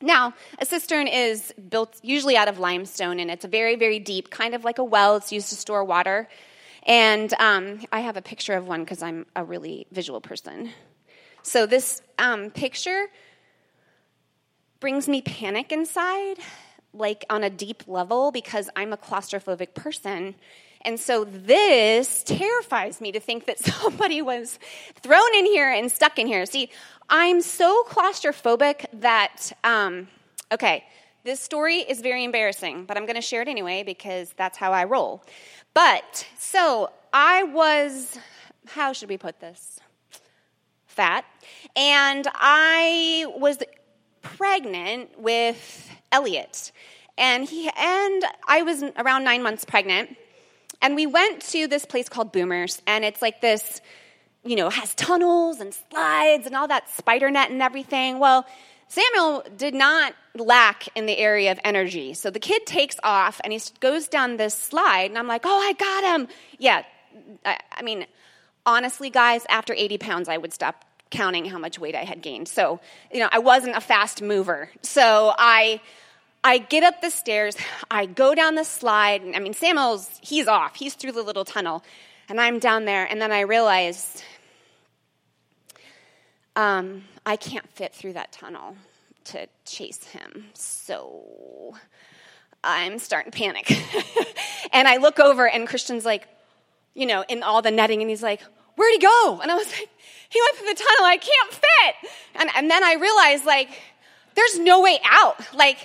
Now, 0.01 0.33
a 0.59 0.65
cistern 0.65 1.07
is 1.07 1.53
built 1.69 1.99
usually 2.01 2.35
out 2.35 2.47
of 2.47 2.59
limestone, 2.59 3.19
and 3.19 3.31
it's 3.31 3.45
a 3.45 3.47
very, 3.47 3.75
very 3.75 3.99
deep, 3.99 4.29
kind 4.29 4.53
of 4.53 4.63
like 4.63 4.77
a 4.77 4.83
well. 4.83 5.15
It's 5.15 5.31
used 5.31 5.49
to 5.49 5.55
store 5.55 5.83
water. 5.83 6.27
And 6.85 7.33
um, 7.39 7.79
I 7.91 8.01
have 8.01 8.17
a 8.17 8.21
picture 8.21 8.53
of 8.55 8.67
one 8.67 8.83
because 8.83 9.01
I'm 9.01 9.25
a 9.35 9.43
really 9.43 9.87
visual 9.91 10.19
person. 10.19 10.71
So 11.41 11.65
this 11.65 12.01
um, 12.19 12.51
picture 12.51 13.07
brings 14.79 15.07
me 15.07 15.21
panic 15.21 15.71
inside, 15.71 16.35
like 16.93 17.25
on 17.29 17.43
a 17.43 17.49
deep 17.49 17.83
level, 17.87 18.31
because 18.31 18.69
I'm 18.75 18.91
a 18.91 18.97
claustrophobic 18.97 19.73
person. 19.73 20.35
And 20.85 20.99
so 20.99 21.23
this 21.23 22.23
terrifies 22.23 22.99
me 22.99 23.11
to 23.11 23.19
think 23.19 23.45
that 23.45 23.59
somebody 23.65 24.21
was 24.21 24.59
thrown 25.01 25.33
in 25.35 25.45
here 25.45 25.71
and 25.71 25.91
stuck 25.91 26.19
in 26.19 26.27
here. 26.27 26.45
See, 26.45 26.69
I'm 27.09 27.41
so 27.41 27.83
claustrophobic 27.87 28.85
that, 28.93 29.51
um, 29.63 30.07
okay, 30.51 30.83
this 31.23 31.39
story 31.39 31.77
is 31.77 32.01
very 32.01 32.23
embarrassing, 32.23 32.85
but 32.85 32.97
I'm 32.97 33.05
going 33.05 33.15
to 33.15 33.21
share 33.21 33.41
it 33.41 33.47
anyway 33.47 33.83
because 33.83 34.33
that's 34.35 34.57
how 34.57 34.73
I 34.73 34.83
roll. 34.83 35.23
But, 35.73 36.27
so 36.37 36.91
I 37.13 37.43
was, 37.43 38.17
how 38.67 38.93
should 38.93 39.09
we 39.09 39.17
put 39.17 39.39
this? 39.39 39.79
Fat. 40.85 41.25
And 41.75 42.27
I 42.35 43.25
was 43.37 43.57
pregnant 44.21 45.19
with 45.19 45.89
Elliot. 46.11 46.71
And 47.17 47.47
he 47.47 47.69
and 47.77 48.23
I 48.47 48.63
was 48.63 48.83
around 48.97 49.23
9 49.23 49.43
months 49.43 49.65
pregnant. 49.65 50.17
And 50.83 50.95
we 50.95 51.07
went 51.07 51.41
to 51.53 51.67
this 51.67 51.85
place 51.85 52.07
called 52.09 52.31
Boomers 52.31 52.79
and 52.85 53.03
it's 53.03 53.21
like 53.21 53.41
this 53.41 53.81
you 54.43 54.55
know, 54.55 54.69
has 54.69 54.93
tunnels 54.95 55.59
and 55.59 55.73
slides 55.73 56.45
and 56.45 56.55
all 56.55 56.67
that 56.67 56.89
spider 56.89 57.31
net 57.31 57.49
and 57.49 57.61
everything. 57.61 58.19
Well, 58.19 58.45
Samuel 58.89 59.43
did 59.57 59.73
not 59.73 60.13
lack 60.35 60.87
in 60.95 61.05
the 61.05 61.17
area 61.17 61.51
of 61.51 61.59
energy. 61.63 62.13
So 62.13 62.29
the 62.29 62.39
kid 62.39 62.65
takes 62.65 62.97
off 63.03 63.39
and 63.43 63.53
he 63.53 63.61
goes 63.79 64.07
down 64.07 64.37
this 64.37 64.53
slide, 64.53 65.05
and 65.09 65.17
I'm 65.17 65.27
like, 65.27 65.43
oh, 65.45 65.49
I 65.49 65.73
got 65.73 66.15
him. 66.15 66.27
Yeah, 66.59 66.83
I, 67.45 67.57
I 67.71 67.81
mean, 67.81 68.05
honestly, 68.65 69.09
guys, 69.09 69.45
after 69.49 69.73
80 69.73 69.97
pounds, 69.97 70.29
I 70.29 70.37
would 70.37 70.53
stop 70.53 70.85
counting 71.09 71.45
how 71.45 71.57
much 71.57 71.79
weight 71.79 71.95
I 71.95 72.03
had 72.03 72.21
gained. 72.21 72.47
So, 72.47 72.79
you 73.11 73.19
know, 73.19 73.29
I 73.31 73.39
wasn't 73.39 73.75
a 73.75 73.81
fast 73.81 74.21
mover. 74.21 74.69
So 74.81 75.33
I, 75.37 75.79
I 76.43 76.57
get 76.57 76.83
up 76.83 77.01
the 77.01 77.09
stairs, 77.09 77.55
I 77.89 78.05
go 78.05 78.35
down 78.35 78.55
the 78.55 78.65
slide. 78.65 79.21
I 79.33 79.39
mean, 79.39 79.53
Samuel's, 79.53 80.09
he's 80.21 80.47
off, 80.47 80.75
he's 80.75 80.93
through 80.95 81.13
the 81.13 81.21
little 81.21 81.45
tunnel, 81.45 81.83
and 82.27 82.39
I'm 82.39 82.59
down 82.59 82.85
there, 82.85 83.05
and 83.05 83.21
then 83.21 83.31
I 83.31 83.41
realize 83.41 84.21
um, 86.55 87.03
I 87.25 87.37
can't 87.37 87.67
fit 87.69 87.93
through 87.93 88.13
that 88.13 88.31
tunnel 88.31 88.75
to 89.25 89.47
chase 89.65 90.03
him. 90.03 90.45
So 90.53 91.75
I'm 92.63 92.99
starting 92.99 93.31
to 93.31 93.37
panic. 93.37 93.71
and 94.73 94.87
I 94.87 94.97
look 94.97 95.19
over, 95.19 95.47
and 95.47 95.67
Christian's 95.67 96.05
like, 96.05 96.27
you 96.93 97.05
know, 97.05 97.23
in 97.29 97.41
all 97.41 97.61
the 97.61 97.71
netting, 97.71 98.01
and 98.01 98.09
he's 98.09 98.23
like, 98.23 98.41
Where'd 98.75 98.91
he 98.91 98.99
go? 98.99 99.39
And 99.41 99.51
I 99.51 99.55
was 99.55 99.67
like, 99.67 99.89
he 100.29 100.41
went 100.41 100.57
through 100.57 100.67
the 100.67 100.75
tunnel. 100.75 101.05
I 101.05 101.17
can't 101.17 101.53
fit. 101.53 102.11
And, 102.35 102.49
and 102.55 102.71
then 102.71 102.83
I 102.83 102.95
realized, 102.95 103.45
like, 103.45 103.69
there's 104.33 104.57
no 104.57 104.81
way 104.81 104.99
out. 105.05 105.35
Like, 105.53 105.77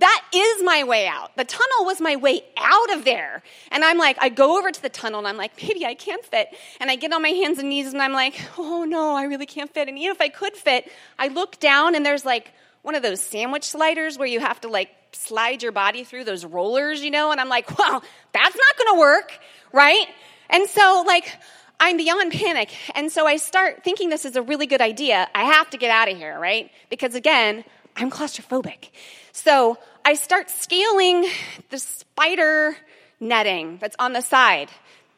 that 0.00 0.24
is 0.34 0.62
my 0.62 0.84
way 0.84 1.06
out. 1.06 1.36
The 1.36 1.44
tunnel 1.44 1.84
was 1.84 2.00
my 2.00 2.16
way 2.16 2.42
out 2.56 2.94
of 2.94 3.04
there. 3.04 3.42
And 3.70 3.84
I'm 3.84 3.98
like, 3.98 4.16
I 4.20 4.28
go 4.28 4.58
over 4.58 4.70
to 4.70 4.82
the 4.82 4.88
tunnel 4.88 5.18
and 5.18 5.28
I'm 5.28 5.36
like, 5.36 5.60
maybe 5.62 5.84
I 5.86 5.94
can't 5.94 6.24
fit. 6.24 6.48
And 6.80 6.90
I 6.90 6.96
get 6.96 7.12
on 7.12 7.22
my 7.22 7.30
hands 7.30 7.58
and 7.58 7.68
knees 7.68 7.92
and 7.92 8.02
I'm 8.02 8.12
like, 8.12 8.40
oh 8.58 8.84
no, 8.84 9.14
I 9.14 9.24
really 9.24 9.46
can't 9.46 9.72
fit. 9.72 9.88
And 9.88 9.98
even 9.98 10.12
if 10.12 10.20
I 10.20 10.28
could 10.28 10.56
fit, 10.56 10.90
I 11.18 11.28
look 11.28 11.58
down 11.60 11.94
and 11.94 12.04
there's 12.04 12.24
like 12.24 12.52
one 12.82 12.94
of 12.94 13.02
those 13.02 13.20
sandwich 13.20 13.64
sliders 13.64 14.18
where 14.18 14.28
you 14.28 14.40
have 14.40 14.60
to 14.60 14.68
like 14.68 14.90
slide 15.12 15.62
your 15.62 15.72
body 15.72 16.04
through 16.04 16.24
those 16.24 16.44
rollers, 16.44 17.02
you 17.02 17.10
know? 17.10 17.32
And 17.32 17.40
I'm 17.40 17.48
like, 17.48 17.78
well, 17.78 18.02
that's 18.32 18.56
not 18.56 18.86
gonna 18.86 18.98
work, 19.00 19.38
right? 19.72 20.06
And 20.48 20.68
so, 20.68 21.04
like, 21.06 21.32
I'm 21.78 21.96
beyond 21.96 22.32
panic. 22.32 22.74
And 22.94 23.10
so 23.10 23.26
I 23.26 23.36
start 23.36 23.84
thinking 23.84 24.08
this 24.08 24.24
is 24.24 24.36
a 24.36 24.42
really 24.42 24.66
good 24.66 24.80
idea. 24.80 25.28
I 25.34 25.44
have 25.44 25.68
to 25.70 25.78
get 25.78 25.90
out 25.90 26.10
of 26.10 26.16
here, 26.16 26.38
right? 26.38 26.70
Because 26.88 27.14
again, 27.14 27.64
I'm 27.96 28.10
claustrophobic. 28.10 28.90
So 29.32 29.78
I 30.04 30.14
start 30.14 30.50
scaling 30.50 31.26
the 31.70 31.78
spider 31.78 32.76
netting 33.18 33.78
that's 33.78 33.96
on 33.98 34.12
the 34.12 34.20
side 34.20 34.68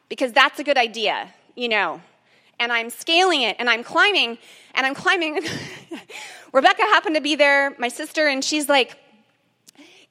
because 0.07 0.31
that's 0.31 0.59
a 0.59 0.63
good 0.63 0.77
idea, 0.77 1.29
you 1.55 1.69
know. 1.69 2.01
And 2.59 2.71
I'm 2.71 2.89
scaling 2.89 3.41
it 3.41 3.57
and 3.59 3.69
I'm 3.69 3.83
climbing 3.83 4.37
and 4.73 4.85
I'm 4.85 4.95
climbing. 4.95 5.39
Rebecca 6.53 6.81
happened 6.83 7.15
to 7.15 7.21
be 7.21 7.35
there, 7.35 7.75
my 7.77 7.89
sister, 7.89 8.27
and 8.27 8.43
she's 8.43 8.67
like, 8.67 8.97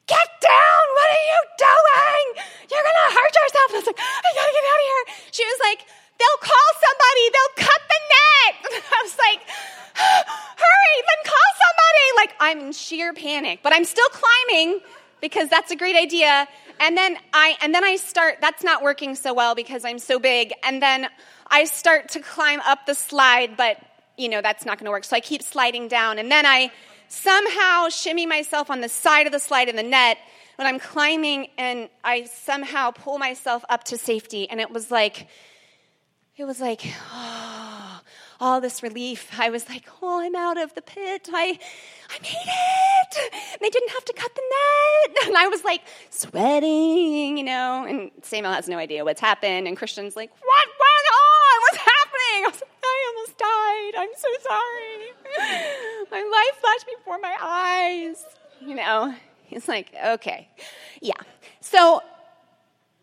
Get 0.07 0.29
down! 0.41 0.85
What 0.95 1.09
are 1.11 1.25
you 1.29 1.41
doing? 1.59 2.43
You're 2.71 2.81
gonna 2.81 3.13
hurt 3.13 3.33
yourself. 3.35 3.69
I 3.69 3.77
was 3.77 3.85
like, 3.85 3.99
I 3.99 4.29
gotta 4.33 4.53
get 4.53 4.63
out 4.65 4.79
of 4.79 4.85
here. 4.89 5.15
She 5.31 5.45
was 5.45 5.59
like, 5.61 5.85
They'll 6.19 6.41
call 6.41 6.69
somebody. 6.85 7.23
They'll 7.33 7.65
cut 7.65 7.81
the 7.87 7.99
net. 8.15 8.83
I 8.93 9.01
was 9.03 9.17
like, 9.17 9.39
hurry, 9.95 10.95
then 11.07 11.21
call 11.25 11.49
somebody. 11.63 12.05
Like, 12.17 12.35
I'm 12.39 12.59
in 12.67 12.71
sheer 12.73 13.13
panic, 13.13 13.59
but 13.63 13.73
I'm 13.73 13.85
still 13.85 14.09
climbing 14.09 14.81
because 15.21 15.49
that's 15.49 15.71
a 15.71 15.75
great 15.75 15.95
idea. 15.95 16.47
And 16.79 16.97
then 16.97 17.17
I, 17.33 17.57
and 17.61 17.73
then 17.73 17.83
I 17.83 17.97
start, 17.97 18.37
that's 18.41 18.63
not 18.63 18.81
working 18.81 19.15
so 19.15 19.33
well 19.33 19.55
because 19.55 19.83
I'm 19.83 19.99
so 19.99 20.19
big. 20.19 20.53
And 20.63 20.81
then 20.81 21.07
I 21.47 21.65
start 21.65 22.09
to 22.09 22.19
climb 22.19 22.61
up 22.61 22.85
the 22.85 22.95
slide, 22.95 23.57
but 23.57 23.77
you 24.17 24.29
know, 24.29 24.41
that's 24.41 24.65
not 24.65 24.77
going 24.77 24.85
to 24.85 24.91
work. 24.91 25.05
So 25.05 25.15
I 25.15 25.21
keep 25.21 25.41
sliding 25.41 25.87
down. 25.87 26.19
And 26.19 26.29
then 26.29 26.45
I 26.45 26.71
somehow 27.07 27.89
shimmy 27.89 28.25
myself 28.25 28.69
on 28.69 28.81
the 28.81 28.89
side 28.89 29.25
of 29.25 29.31
the 29.31 29.39
slide 29.39 29.69
in 29.69 29.75
the 29.75 29.83
net 29.83 30.17
when 30.57 30.67
I'm 30.67 30.79
climbing 30.79 31.47
and 31.57 31.89
I 32.03 32.25
somehow 32.25 32.91
pull 32.91 33.17
myself 33.17 33.63
up 33.69 33.85
to 33.85 33.97
safety. 33.97 34.49
And 34.49 34.59
it 34.59 34.71
was 34.71 34.91
like, 34.91 35.27
it 36.39 36.45
was 36.45 36.61
like, 36.61 36.81
oh, 37.11 37.99
all 38.39 38.61
this 38.61 38.81
relief. 38.81 39.37
I 39.37 39.49
was 39.49 39.67
like, 39.67 39.85
oh, 40.01 40.21
I'm 40.21 40.35
out 40.35 40.57
of 40.57 40.73
the 40.73 40.81
pit. 40.81 41.27
I, 41.33 41.59
I 42.09 42.19
made 42.21 42.47
it. 42.47 43.33
And 43.33 43.59
they 43.59 43.69
didn't 43.69 43.89
have 43.89 44.05
to 44.05 44.13
cut 44.13 44.33
the 44.33 44.41
net. 44.41 45.17
And 45.27 45.37
I 45.37 45.47
was 45.47 45.65
like 45.65 45.81
sweating, 46.09 47.37
you 47.37 47.43
know. 47.43 47.85
And 47.87 48.09
Samuel 48.21 48.53
has 48.53 48.69
no 48.69 48.77
idea 48.77 49.03
what's 49.03 49.19
happened. 49.19 49.67
And 49.67 49.75
Christian's 49.75 50.15
like, 50.15 50.31
what 50.31 50.67
went 50.67 51.07
on? 51.19 51.61
What's 51.61 51.77
happening? 51.77 52.45
I 52.45 52.47
was 52.47 52.61
like, 52.61 52.71
I 52.83 52.97
almost 53.09 53.37
died. 53.37 53.91
I'm 53.97 54.15
so 54.15 54.29
sorry. 54.47 56.05
My 56.11 56.21
life 56.21 56.61
flashed 56.61 56.85
before 56.97 57.19
my 57.19 57.35
eyes. 57.41 58.25
You 58.61 58.75
know, 58.75 59.13
he's 59.43 59.67
like, 59.67 59.93
okay, 60.05 60.47
yeah. 61.01 61.13
So 61.59 62.01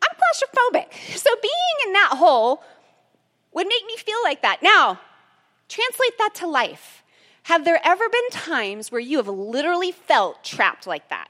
I'm 0.03 0.17
claustrophobic. 0.17 1.17
So 1.17 1.31
being 1.43 1.87
in 1.87 1.93
that 1.93 2.15
hole 2.17 2.63
would 3.57 3.67
make 3.67 3.87
me 3.87 3.97
feel 3.97 4.19
like 4.23 4.43
that. 4.43 4.63
Now, 4.63 5.01
translate 5.67 6.19
that 6.19 6.35
to 6.37 6.47
life. 6.47 7.03
Have 7.45 7.65
there 7.65 7.81
ever 7.83 8.07
been 8.07 8.31
times 8.31 8.93
where 8.93 9.01
you 9.01 9.17
have 9.17 9.29
literally 9.29 9.93
felt 9.93 10.45
trapped 10.45 10.87
like 10.87 11.09
that? 11.09 11.29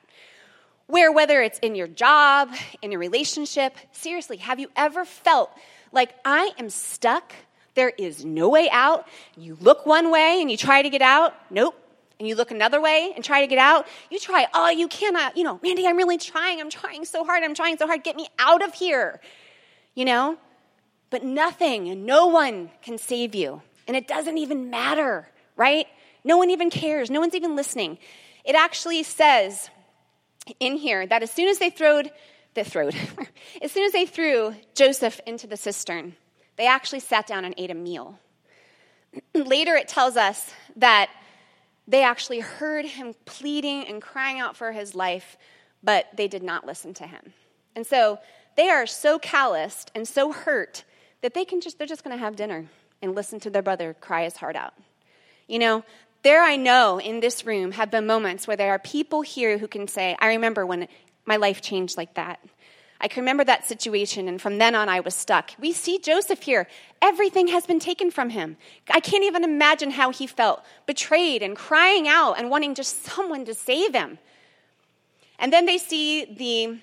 Where, 0.88 1.12
whether 1.12 1.40
it's 1.40 1.60
in 1.60 1.76
your 1.76 1.86
job, 1.86 2.52
in 2.82 2.90
your 2.90 2.98
relationship, 2.98 3.76
seriously, 3.92 4.38
have 4.38 4.58
you 4.58 4.68
ever 4.74 5.04
felt 5.04 5.52
like 5.92 6.14
I 6.24 6.50
am 6.58 6.68
stuck? 6.68 7.32
There 7.74 7.90
is 7.90 8.24
no 8.24 8.48
way 8.48 8.68
out. 8.72 9.06
You 9.36 9.56
look 9.60 9.86
one 9.86 10.10
way 10.10 10.40
and 10.40 10.50
you 10.50 10.56
try 10.56 10.82
to 10.82 10.90
get 10.90 11.02
out. 11.02 11.32
Nope. 11.48 11.80
And 12.18 12.26
you 12.26 12.34
look 12.34 12.50
another 12.50 12.80
way 12.80 13.12
and 13.14 13.24
try 13.24 13.42
to 13.42 13.46
get 13.46 13.58
out. 13.58 13.86
You 14.10 14.18
try, 14.18 14.48
oh, 14.52 14.70
you 14.70 14.88
cannot, 14.88 15.36
you 15.36 15.44
know, 15.44 15.60
Mandy, 15.62 15.86
I'm 15.86 15.96
really 15.96 16.18
trying. 16.18 16.60
I'm 16.60 16.70
trying 16.70 17.04
so 17.04 17.24
hard. 17.24 17.44
I'm 17.44 17.54
trying 17.54 17.76
so 17.76 17.86
hard. 17.86 18.02
Get 18.02 18.16
me 18.16 18.26
out 18.36 18.64
of 18.64 18.74
here. 18.74 19.20
You 19.94 20.06
know? 20.06 20.38
But 21.16 21.24
nothing 21.24 21.88
and 21.88 22.04
no 22.04 22.26
one 22.26 22.70
can 22.82 22.98
save 22.98 23.34
you. 23.34 23.62
And 23.88 23.96
it 23.96 24.06
doesn't 24.06 24.36
even 24.36 24.68
matter, 24.68 25.26
right? 25.56 25.86
No 26.24 26.36
one 26.36 26.50
even 26.50 26.68
cares. 26.68 27.10
No 27.10 27.20
one's 27.20 27.34
even 27.34 27.56
listening. 27.56 27.96
It 28.44 28.54
actually 28.54 29.02
says 29.02 29.70
in 30.60 30.76
here 30.76 31.06
that 31.06 31.22
as 31.22 31.30
soon 31.30 31.48
as 31.48 31.58
they 31.58 31.70
throwed, 31.70 32.12
the 32.52 32.64
throwed, 32.64 32.94
as 33.62 33.72
soon 33.72 33.84
as 33.84 33.92
they 33.92 34.04
threw 34.04 34.56
Joseph 34.74 35.18
into 35.26 35.46
the 35.46 35.56
cistern, 35.56 36.16
they 36.56 36.66
actually 36.66 37.00
sat 37.00 37.26
down 37.26 37.46
and 37.46 37.54
ate 37.56 37.70
a 37.70 37.74
meal. 37.74 38.18
Later, 39.34 39.74
it 39.74 39.88
tells 39.88 40.18
us 40.18 40.52
that 40.76 41.08
they 41.88 42.02
actually 42.02 42.40
heard 42.40 42.84
him 42.84 43.14
pleading 43.24 43.86
and 43.86 44.02
crying 44.02 44.38
out 44.38 44.54
for 44.54 44.70
his 44.70 44.94
life, 44.94 45.38
but 45.82 46.08
they 46.14 46.28
did 46.28 46.42
not 46.42 46.66
listen 46.66 46.92
to 46.92 47.06
him. 47.06 47.32
And 47.74 47.86
so 47.86 48.18
they 48.58 48.68
are 48.68 48.86
so 48.86 49.18
calloused 49.18 49.90
and 49.94 50.06
so 50.06 50.30
hurt 50.30 50.84
that 51.22 51.34
they 51.34 51.44
can 51.44 51.60
just, 51.60 51.78
they're 51.78 51.86
just 51.86 52.04
going 52.04 52.16
to 52.16 52.22
have 52.22 52.36
dinner 52.36 52.66
and 53.02 53.14
listen 53.14 53.40
to 53.40 53.50
their 53.50 53.62
brother 53.62 53.94
cry 54.00 54.24
his 54.24 54.36
heart 54.36 54.56
out. 54.56 54.74
You 55.46 55.58
know, 55.58 55.84
there 56.22 56.42
I 56.42 56.56
know 56.56 56.98
in 56.98 57.20
this 57.20 57.46
room 57.46 57.72
have 57.72 57.90
been 57.90 58.06
moments 58.06 58.46
where 58.46 58.56
there 58.56 58.70
are 58.70 58.78
people 58.78 59.22
here 59.22 59.58
who 59.58 59.68
can 59.68 59.86
say, 59.86 60.16
I 60.18 60.28
remember 60.28 60.66
when 60.66 60.88
my 61.24 61.36
life 61.36 61.60
changed 61.60 61.96
like 61.96 62.14
that. 62.14 62.40
I 63.00 63.08
can 63.08 63.22
remember 63.22 63.44
that 63.44 63.66
situation, 63.66 64.26
and 64.26 64.40
from 64.40 64.56
then 64.56 64.74
on, 64.74 64.88
I 64.88 65.00
was 65.00 65.14
stuck. 65.14 65.50
We 65.60 65.72
see 65.72 65.98
Joseph 65.98 66.40
here. 66.40 66.66
Everything 67.02 67.48
has 67.48 67.66
been 67.66 67.78
taken 67.78 68.10
from 68.10 68.30
him. 68.30 68.56
I 68.90 69.00
can't 69.00 69.24
even 69.24 69.44
imagine 69.44 69.90
how 69.90 70.10
he 70.10 70.26
felt 70.26 70.64
betrayed 70.86 71.42
and 71.42 71.54
crying 71.54 72.08
out 72.08 72.38
and 72.38 72.48
wanting 72.48 72.74
just 72.74 73.04
someone 73.04 73.44
to 73.44 73.54
save 73.54 73.94
him. 73.94 74.18
And 75.38 75.52
then 75.52 75.66
they 75.66 75.76
see 75.76 76.24
the 76.24 76.78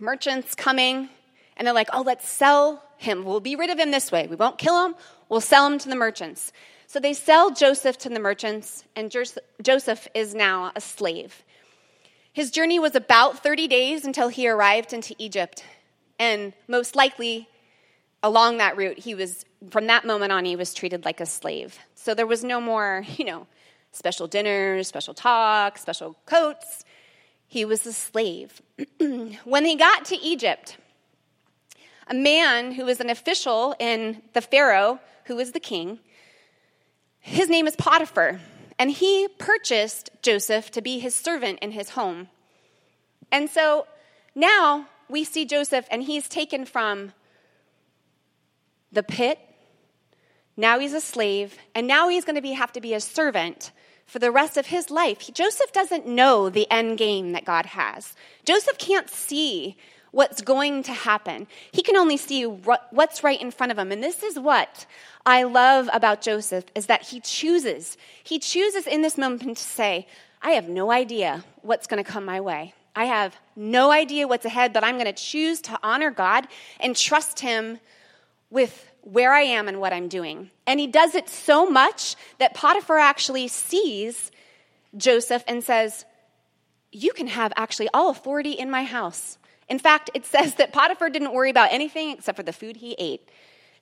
merchants 0.00 0.54
coming, 0.54 1.10
and 1.58 1.66
they're 1.66 1.74
like, 1.74 1.90
oh, 1.92 2.00
let's 2.00 2.26
sell 2.26 2.82
him. 2.96 3.24
We'll 3.24 3.40
be 3.40 3.56
rid 3.56 3.70
of 3.70 3.78
him 3.78 3.90
this 3.90 4.10
way. 4.12 4.26
We 4.26 4.36
won't 4.36 4.58
kill 4.58 4.84
him, 4.84 4.94
we'll 5.28 5.40
sell 5.40 5.66
him 5.66 5.78
to 5.78 5.88
the 5.88 5.96
merchants. 5.96 6.52
So 6.86 7.00
they 7.00 7.12
sell 7.12 7.50
Joseph 7.50 7.98
to 7.98 8.08
the 8.08 8.20
merchants, 8.20 8.84
and 8.94 9.10
Joseph 9.10 10.08
is 10.14 10.34
now 10.34 10.70
a 10.76 10.80
slave. 10.80 11.42
His 12.32 12.50
journey 12.50 12.78
was 12.78 12.94
about 12.94 13.42
30 13.42 13.68
days 13.68 14.04
until 14.04 14.28
he 14.28 14.48
arrived 14.48 14.92
into 14.92 15.14
Egypt. 15.18 15.64
And 16.18 16.52
most 16.68 16.94
likely, 16.96 17.48
along 18.22 18.58
that 18.58 18.76
route, 18.76 18.98
he 18.98 19.14
was, 19.14 19.44
from 19.70 19.86
that 19.86 20.04
moment 20.04 20.32
on, 20.32 20.44
he 20.44 20.56
was 20.56 20.74
treated 20.74 21.04
like 21.04 21.20
a 21.20 21.26
slave. 21.26 21.78
So 21.94 22.14
there 22.14 22.26
was 22.26 22.44
no 22.44 22.60
more, 22.60 23.04
you 23.16 23.24
know, 23.24 23.46
special 23.92 24.26
dinners, 24.26 24.88
special 24.88 25.14
talk, 25.14 25.78
special 25.78 26.16
coats. 26.26 26.84
He 27.46 27.64
was 27.64 27.86
a 27.86 27.92
slave. 27.92 28.60
when 29.44 29.64
he 29.64 29.76
got 29.76 30.04
to 30.06 30.16
Egypt, 30.16 30.76
a 32.06 32.14
man 32.14 32.72
who 32.72 32.84
was 32.84 33.00
an 33.00 33.10
official 33.10 33.74
in 33.78 34.22
the 34.32 34.40
Pharaoh, 34.40 35.00
who 35.24 35.36
was 35.36 35.52
the 35.52 35.60
king, 35.60 35.98
his 37.20 37.48
name 37.48 37.66
is 37.66 37.74
Potiphar, 37.76 38.40
and 38.78 38.90
he 38.90 39.28
purchased 39.38 40.10
Joseph 40.20 40.70
to 40.72 40.82
be 40.82 40.98
his 40.98 41.14
servant 41.14 41.58
in 41.60 41.72
his 41.72 41.90
home. 41.90 42.28
And 43.32 43.48
so 43.48 43.86
now 44.34 44.86
we 45.08 45.24
see 45.24 45.46
Joseph, 45.46 45.86
and 45.90 46.02
he's 46.02 46.28
taken 46.28 46.66
from 46.66 47.12
the 48.92 49.02
pit. 49.02 49.38
Now 50.56 50.78
he's 50.78 50.92
a 50.92 51.00
slave, 51.00 51.56
and 51.74 51.86
now 51.86 52.08
he's 52.08 52.26
going 52.26 52.36
to 52.36 52.42
be, 52.42 52.52
have 52.52 52.72
to 52.72 52.80
be 52.80 52.92
a 52.92 53.00
servant 53.00 53.72
for 54.04 54.18
the 54.18 54.30
rest 54.30 54.58
of 54.58 54.66
his 54.66 54.90
life. 54.90 55.20
He, 55.20 55.32
Joseph 55.32 55.72
doesn't 55.72 56.06
know 56.06 56.50
the 56.50 56.70
end 56.70 56.98
game 56.98 57.32
that 57.32 57.46
God 57.46 57.66
has. 57.66 58.14
Joseph 58.44 58.76
can't 58.76 59.08
see 59.08 59.78
what's 60.14 60.40
going 60.42 60.84
to 60.84 60.92
happen. 60.92 61.48
He 61.72 61.82
can 61.82 61.96
only 61.96 62.16
see 62.16 62.44
what's 62.44 63.24
right 63.24 63.40
in 63.40 63.50
front 63.50 63.72
of 63.72 63.78
him. 63.78 63.90
And 63.90 64.02
this 64.02 64.22
is 64.22 64.38
what 64.38 64.86
I 65.26 65.42
love 65.42 65.90
about 65.92 66.22
Joseph 66.22 66.64
is 66.76 66.86
that 66.86 67.02
he 67.02 67.18
chooses. 67.18 67.96
He 68.22 68.38
chooses 68.38 68.86
in 68.86 69.02
this 69.02 69.18
moment 69.18 69.58
to 69.58 69.62
say, 69.62 70.06
I 70.40 70.52
have 70.52 70.68
no 70.68 70.92
idea 70.92 71.44
what's 71.62 71.88
going 71.88 72.02
to 72.02 72.08
come 72.08 72.24
my 72.24 72.40
way. 72.40 72.74
I 72.94 73.06
have 73.06 73.34
no 73.56 73.90
idea 73.90 74.28
what's 74.28 74.44
ahead, 74.44 74.72
but 74.72 74.84
I'm 74.84 74.94
going 74.94 75.12
to 75.12 75.12
choose 75.12 75.60
to 75.62 75.78
honor 75.82 76.12
God 76.12 76.46
and 76.78 76.94
trust 76.94 77.40
him 77.40 77.80
with 78.50 78.88
where 79.00 79.32
I 79.32 79.42
am 79.42 79.66
and 79.66 79.80
what 79.80 79.92
I'm 79.92 80.06
doing. 80.06 80.50
And 80.64 80.78
he 80.78 80.86
does 80.86 81.16
it 81.16 81.28
so 81.28 81.68
much 81.68 82.14
that 82.38 82.54
Potiphar 82.54 82.98
actually 82.98 83.48
sees 83.48 84.30
Joseph 84.96 85.42
and 85.48 85.64
says, 85.64 86.04
You 86.92 87.12
can 87.12 87.26
have 87.26 87.52
actually 87.56 87.88
all 87.92 88.10
authority 88.10 88.52
in 88.52 88.70
my 88.70 88.84
house. 88.84 89.38
In 89.68 89.78
fact, 89.78 90.10
it 90.14 90.26
says 90.26 90.56
that 90.56 90.72
Potiphar 90.72 91.10
didn't 91.10 91.32
worry 91.32 91.50
about 91.50 91.72
anything 91.72 92.10
except 92.10 92.36
for 92.36 92.42
the 92.42 92.52
food 92.52 92.76
he 92.76 92.94
ate. 92.98 93.28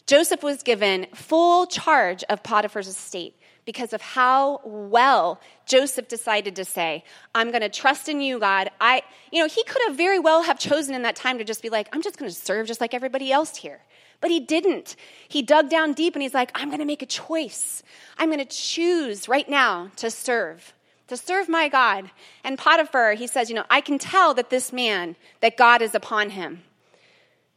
Joseph 0.07 0.43
was 0.43 0.63
given 0.63 1.07
full 1.15 1.67
charge 1.67 2.25
of 2.25 2.43
Potiphar's 2.43 2.89
estate 2.89 3.37
because 3.65 3.93
of 3.93 4.03
how 4.03 4.61
well 4.65 5.41
Joseph 5.67 6.09
decided 6.09 6.57
to 6.57 6.65
say, 6.65 7.05
I'm 7.35 7.51
going 7.51 7.63
to 7.63 7.69
trust 7.69 8.09
in 8.09 8.21
you, 8.21 8.41
God. 8.41 8.71
I, 8.81 9.03
you 9.31 9.41
know, 9.41 9.49
he 9.49 9.63
could 9.65 9.81
have 9.87 9.97
very 9.97 10.19
well 10.19 10.43
have 10.43 10.59
chosen 10.59 10.95
in 10.95 11.03
that 11.03 11.15
time 11.15 11.39
to 11.39 11.45
just 11.45 11.63
be 11.63 11.69
like, 11.69 11.89
I'm 11.93 12.03
just 12.03 12.19
going 12.19 12.31
to 12.31 12.37
serve 12.37 12.67
just 12.67 12.81
like 12.81 12.95
everybody 12.95 13.31
else 13.31 13.57
here. 13.57 13.81
But 14.21 14.31
he 14.31 14.41
didn't. 14.41 14.97
He 15.29 15.43
dug 15.43 15.69
down 15.69 15.93
deep 15.93 16.15
and 16.15 16.23
he's 16.23 16.35
like, 16.35 16.51
I'm 16.55 16.69
going 16.69 16.81
to 16.81 16.85
make 16.85 17.03
a 17.03 17.07
choice. 17.07 17.83
I'm 18.19 18.29
going 18.29 18.39
to 18.39 18.45
choose 18.45 19.29
right 19.29 19.49
now 19.49 19.91
to 19.97 20.11
serve 20.11 20.75
to 21.13 21.17
serve 21.17 21.49
my 21.49 21.69
God. 21.69 22.11
And 22.43 22.59
Potiphar, 22.59 23.13
he 23.15 23.27
says, 23.27 23.49
You 23.49 23.57
know, 23.57 23.65
I 23.69 23.81
can 23.81 23.99
tell 23.99 24.35
that 24.35 24.51
this 24.51 24.73
man, 24.73 25.17
that 25.41 25.57
God 25.57 25.83
is 25.83 25.95
upon 25.95 26.31
him. 26.31 26.63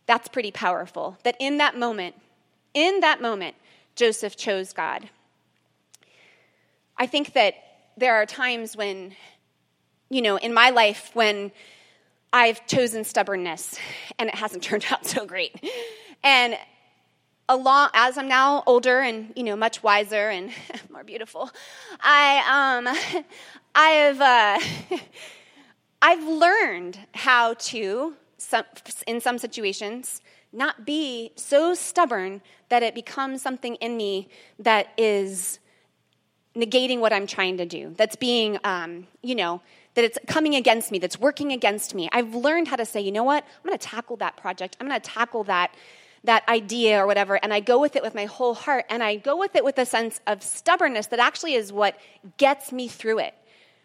That's 0.06 0.28
pretty 0.28 0.52
powerful. 0.52 1.18
That 1.24 1.36
in 1.39 1.58
that 1.58 1.78
moment, 1.78 2.15
in 2.74 3.00
that 3.00 3.22
moment, 3.22 3.56
Joseph 3.96 4.36
chose 4.36 4.74
God. 4.74 5.10
I 6.98 7.08
think 7.08 7.34
that 7.34 7.56
there 7.98 8.15
are 8.15 8.26
times 8.26 8.76
when, 8.76 9.15
you 10.10 10.22
know, 10.22 10.36
in 10.38 10.54
my 10.54 10.70
life 10.70 11.12
when 11.13 11.52
I've 12.34 12.68
chosen 12.68 13.06
stubbornness 13.06 13.80
and 14.20 14.28
it 14.30 14.36
hasn't 14.36 14.63
turned 14.70 14.86
out 14.91 15.06
so 15.06 15.26
great. 15.26 15.56
And 16.24 16.58
along 17.48 17.90
as 17.94 18.18
I'm 18.18 18.28
now 18.28 18.64
older 18.66 19.00
and 19.00 19.32
you 19.36 19.44
know 19.44 19.56
much 19.56 19.84
wiser 19.84 20.30
and 20.30 20.52
more 20.90 21.04
beautiful, 21.04 21.50
I 22.02 22.78
um, 22.78 23.24
I've 23.76 24.22
uh, 24.22 24.60
I've 26.02 26.24
learned 26.24 27.00
how 27.14 27.54
to 27.54 28.16
some, 28.38 28.66
in 29.08 29.22
some 29.22 29.38
situations 29.38 30.22
not 30.54 30.86
be 30.86 31.32
so 31.36 31.74
stubborn 31.74 32.42
that 32.70 32.82
it 32.82 32.96
becomes 32.96 33.42
something 33.42 33.76
in 33.76 33.98
me 33.98 34.30
that 34.60 34.88
is 34.98 35.60
negating 36.56 37.00
what 37.00 37.12
I'm 37.12 37.28
trying 37.28 37.58
to 37.58 37.66
do. 37.66 37.94
That's 37.98 38.16
being 38.16 38.58
um, 38.64 39.08
you 39.22 39.36
know 39.36 39.62
that 39.96 40.04
it's 40.04 40.18
coming 40.28 40.56
against 40.56 40.92
me. 40.92 41.00
That's 41.00 41.20
working 41.20 41.52
against 41.52 41.96
me. 41.96 42.10
I've 42.12 42.36
learned 42.36 42.68
how 42.68 42.76
to 42.76 42.86
say, 42.86 43.00
you 43.00 43.12
know 43.12 43.24
what? 43.24 43.44
I'm 43.44 43.68
going 43.68 43.78
to 43.78 43.88
tackle 43.88 44.18
that 44.18 44.36
project. 44.36 44.76
I'm 44.80 44.88
going 44.88 45.00
to 45.00 45.10
tackle 45.10 45.46
that 45.46 45.74
that 46.26 46.48
idea 46.48 47.02
or 47.02 47.08
whatever, 47.08 47.36
and 47.36 47.54
I 47.54 47.60
go 47.60 47.80
with 47.80 47.96
it 47.96 48.04
with 48.04 48.16
my 48.16 48.26
whole 48.26 48.54
heart, 48.54 48.86
and 48.90 49.02
I 49.02 49.16
go 49.16 49.38
with 49.38 49.56
it 49.56 49.64
with 49.64 49.78
a 49.78 49.86
sense 49.86 50.20
of 50.28 50.44
stubbornness 50.44 51.08
that 51.08 51.20
actually 51.20 51.54
is 51.54 51.72
what 51.72 51.98
gets 52.38 52.72
me 52.72 52.88
through 52.88 53.20
it. 53.20 53.34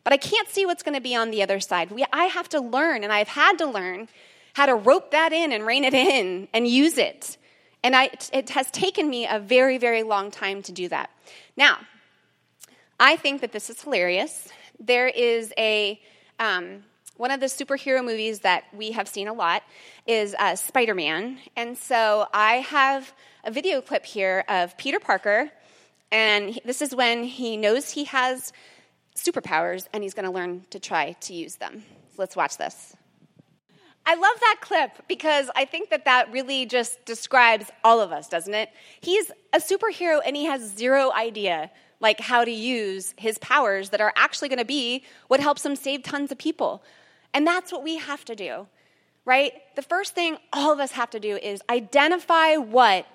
But 0.05 0.13
I 0.13 0.17
can't 0.17 0.49
see 0.49 0.67
what's 0.67 0.83
going 0.83 0.95
to 0.95 1.01
be 1.01 1.15
on 1.15 1.31
the 1.31 1.43
other 1.43 1.61
side. 1.61 1.91
We, 1.91 2.05
I 2.13 2.25
have 2.25 2.49
to 2.51 2.61
learn, 2.61 3.05
and 3.05 3.13
I've 3.13 3.29
had 3.29 3.59
to 3.59 3.67
learn 3.67 4.09
how 4.55 4.67
to 4.67 4.75
rope 4.75 5.13
that 5.13 5.33
in 5.33 5.53
and 5.53 5.67
rein 5.67 5.85
it 5.85 5.95
in 5.95 6.49
and 6.53 6.67
use 6.67 6.99
it. 6.99 7.37
And 7.83 7.95
I, 7.95 8.11
it 8.33 8.51
has 8.51 8.71
taken 8.71 9.09
me 9.09 9.27
a 9.27 9.39
very, 9.39 9.79
very 9.79 10.03
long 10.03 10.31
time 10.31 10.63
to 10.63 10.73
do 10.73 10.89
that. 10.89 11.11
Now, 11.57 11.79
I 12.99 13.17
think 13.17 13.41
that 13.41 13.53
this 13.53 13.71
is 13.71 13.81
hilarious. 13.83 14.49
There 14.79 15.09
is 15.09 15.53
a 15.57 16.01
um, 16.39 16.85
one 17.21 17.31
of 17.31 17.39
the 17.39 17.47
superhero 17.47 18.03
movies 18.03 18.41
that 18.41 18.65
we 18.73 18.93
have 18.93 19.07
seen 19.07 19.29
a 19.29 19.33
lot 19.35 19.63
is 20.07 20.35
uh, 20.39 20.57
Spider 20.57 20.95
Man. 20.95 21.39
And 21.55 21.77
so 21.77 22.27
I 22.33 22.55
have 22.61 23.13
a 23.45 23.51
video 23.51 23.83
clip 23.83 24.07
here 24.07 24.43
of 24.49 24.75
Peter 24.79 24.99
Parker. 24.99 25.51
And 26.11 26.59
this 26.65 26.81
is 26.81 26.95
when 26.95 27.23
he 27.25 27.59
knows 27.59 27.91
he 27.91 28.05
has 28.05 28.55
superpowers 29.15 29.87
and 29.93 30.03
he's 30.03 30.15
going 30.15 30.25
to 30.25 30.31
learn 30.31 30.65
to 30.71 30.81
try 30.81 31.13
to 31.13 31.35
use 31.35 31.57
them. 31.57 31.83
So 32.09 32.15
let's 32.17 32.37
watch 32.37 32.57
this. 32.57 32.97
I 34.07 34.15
love 34.15 34.41
that 34.41 34.57
clip 34.63 35.07
because 35.07 35.51
I 35.55 35.67
think 35.67 35.91
that 35.91 36.07
that 36.07 36.33
really 36.33 36.65
just 36.65 37.05
describes 37.05 37.71
all 37.85 38.01
of 38.01 38.13
us, 38.13 38.31
doesn't 38.31 38.55
it? 38.55 38.71
He's 39.03 39.31
a 39.53 39.59
superhero 39.59 40.23
and 40.25 40.35
he 40.35 40.47
has 40.47 40.75
zero 40.75 41.13
idea 41.13 41.71
like 42.01 42.19
how 42.19 42.47
to 42.47 42.51
use 42.51 43.15
his 43.19 43.37
powers 43.39 43.91
that 43.91 44.01
are 44.01 44.15
actually 44.17 44.49
going 44.49 44.59
to 44.59 44.65
be 44.65 45.05
what 45.29 45.39
helps 45.39 45.67
him 45.67 45.77
save 45.77 46.03
tons 46.03 46.33
of 46.33 46.39
people. 46.39 46.83
And 47.33 47.47
that's 47.47 47.73
what 47.73 47.83
we 47.85 47.99
have 47.99 48.25
to 48.27 48.35
do, 48.35 48.67
right? 49.25 49.53
The 49.77 49.83
first 49.83 50.15
thing 50.15 50.37
all 50.53 50.73
of 50.73 50.81
us 50.81 50.93
have 50.93 51.11
to 51.11 51.21
do 51.21 51.37
is 51.37 51.63
identify 51.69 52.57
what 52.57 53.07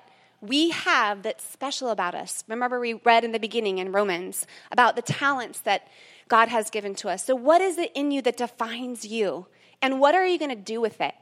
we 0.42 0.70
have 0.70 1.24
that's 1.24 1.44
special 1.44 1.90
about 1.90 2.16
us. 2.16 2.44
Remember, 2.48 2.80
we 2.80 2.94
read 2.94 3.24
in 3.24 3.32
the 3.32 3.40
beginning 3.40 3.80
in 3.80 3.92
Romans 3.92 4.46
about 4.72 4.96
the 4.96 5.02
talents 5.02 5.60
that 5.62 5.88
God 6.28 6.50
has 6.50 6.70
given 6.70 6.96
to 6.96 7.10
us. 7.10 7.26
So, 7.26 7.36
what 7.36 7.62
is 7.62 7.78
it 7.78 7.92
in 7.96 8.12
you 8.12 8.22
that 8.24 8.38
defines 8.38 9.06
you? 9.06 9.48
And 9.82 10.00
what 10.00 10.16
are 10.16 10.26
you 10.26 10.40
going 10.40 10.50
to 10.50 10.56
do 10.56 10.82
with 10.82 11.02
it? 11.02 11.14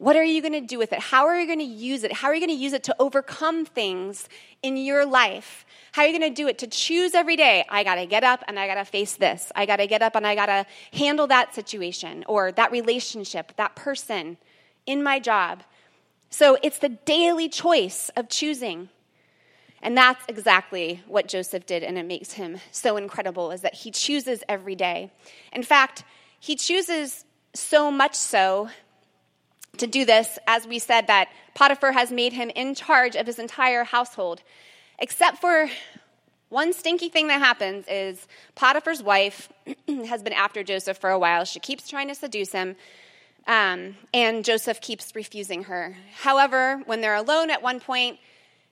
What 0.00 0.16
are 0.16 0.24
you 0.24 0.40
going 0.40 0.54
to 0.54 0.62
do 0.62 0.78
with 0.78 0.94
it? 0.94 0.98
How 0.98 1.26
are 1.26 1.38
you 1.38 1.46
going 1.46 1.58
to 1.58 1.64
use 1.64 2.04
it? 2.04 2.12
How 2.14 2.28
are 2.28 2.34
you 2.34 2.40
going 2.40 2.56
to 2.56 2.64
use 2.64 2.72
it 2.72 2.84
to 2.84 2.96
overcome 2.98 3.66
things 3.66 4.30
in 4.62 4.78
your 4.78 5.04
life? 5.04 5.66
How 5.92 6.00
are 6.00 6.08
you 6.08 6.18
going 6.18 6.34
to 6.34 6.34
do 6.34 6.48
it 6.48 6.56
to 6.60 6.66
choose 6.66 7.14
every 7.14 7.36
day? 7.36 7.66
I 7.68 7.84
got 7.84 7.96
to 7.96 8.06
get 8.06 8.24
up 8.24 8.42
and 8.48 8.58
I 8.58 8.66
got 8.66 8.76
to 8.76 8.86
face 8.86 9.16
this. 9.16 9.52
I 9.54 9.66
got 9.66 9.76
to 9.76 9.86
get 9.86 10.00
up 10.00 10.16
and 10.16 10.26
I 10.26 10.34
got 10.34 10.46
to 10.46 10.64
handle 10.94 11.26
that 11.26 11.54
situation 11.54 12.24
or 12.28 12.50
that 12.52 12.72
relationship, 12.72 13.52
that 13.56 13.76
person 13.76 14.38
in 14.86 15.02
my 15.02 15.20
job. 15.20 15.64
So 16.30 16.56
it's 16.62 16.78
the 16.78 16.88
daily 16.88 17.50
choice 17.50 18.10
of 18.16 18.30
choosing. 18.30 18.88
And 19.82 19.94
that's 19.94 20.24
exactly 20.28 21.02
what 21.08 21.28
Joseph 21.28 21.66
did, 21.66 21.82
and 21.82 21.98
it 21.98 22.06
makes 22.06 22.32
him 22.32 22.58
so 22.70 22.96
incredible 22.96 23.50
is 23.50 23.60
that 23.60 23.74
he 23.74 23.90
chooses 23.90 24.42
every 24.48 24.76
day. 24.76 25.12
In 25.52 25.62
fact, 25.62 26.04
he 26.38 26.56
chooses 26.56 27.26
so 27.52 27.90
much 27.90 28.14
so 28.14 28.70
to 29.80 29.86
do 29.86 30.04
this, 30.04 30.38
as 30.46 30.66
we 30.66 30.78
said, 30.78 31.08
that 31.08 31.28
Potiphar 31.54 31.92
has 31.92 32.10
made 32.12 32.32
him 32.32 32.50
in 32.50 32.74
charge 32.74 33.16
of 33.16 33.26
his 33.26 33.38
entire 33.38 33.84
household. 33.84 34.42
Except 34.98 35.38
for 35.38 35.68
one 36.50 36.72
stinky 36.72 37.08
thing 37.08 37.28
that 37.28 37.38
happens 37.38 37.86
is 37.88 38.26
Potiphar's 38.54 39.02
wife 39.02 39.48
has 39.88 40.22
been 40.22 40.32
after 40.32 40.62
Joseph 40.62 40.98
for 40.98 41.10
a 41.10 41.18
while. 41.18 41.44
She 41.44 41.60
keeps 41.60 41.88
trying 41.88 42.08
to 42.08 42.14
seduce 42.14 42.52
him, 42.52 42.76
um, 43.46 43.96
and 44.12 44.44
Joseph 44.44 44.80
keeps 44.80 45.14
refusing 45.14 45.64
her. 45.64 45.96
However, 46.14 46.82
when 46.86 47.00
they're 47.00 47.14
alone 47.14 47.50
at 47.50 47.62
one 47.62 47.80
point, 47.80 48.18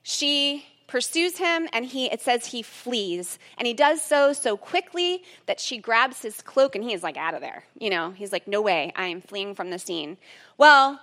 she 0.02 0.64
pursues 0.88 1.36
him 1.36 1.68
and 1.72 1.84
he 1.84 2.06
it 2.06 2.20
says 2.20 2.46
he 2.46 2.62
flees. 2.62 3.38
And 3.56 3.66
he 3.66 3.74
does 3.74 4.02
so 4.02 4.32
so 4.32 4.56
quickly 4.56 5.22
that 5.46 5.60
she 5.60 5.78
grabs 5.78 6.22
his 6.22 6.42
cloak 6.42 6.74
and 6.74 6.82
he 6.82 6.92
is 6.92 7.04
like 7.04 7.16
out 7.16 7.34
of 7.34 7.40
there 7.40 7.62
you 7.78 7.90
know? 7.90 8.10
He's 8.10 8.32
like 8.32 8.48
no 8.48 8.60
way 8.60 8.92
i 8.96 9.06
am 9.06 9.20
fleeing 9.20 9.54
from 9.54 9.70
the 9.70 9.78
scene. 9.78 10.16
Well 10.56 11.00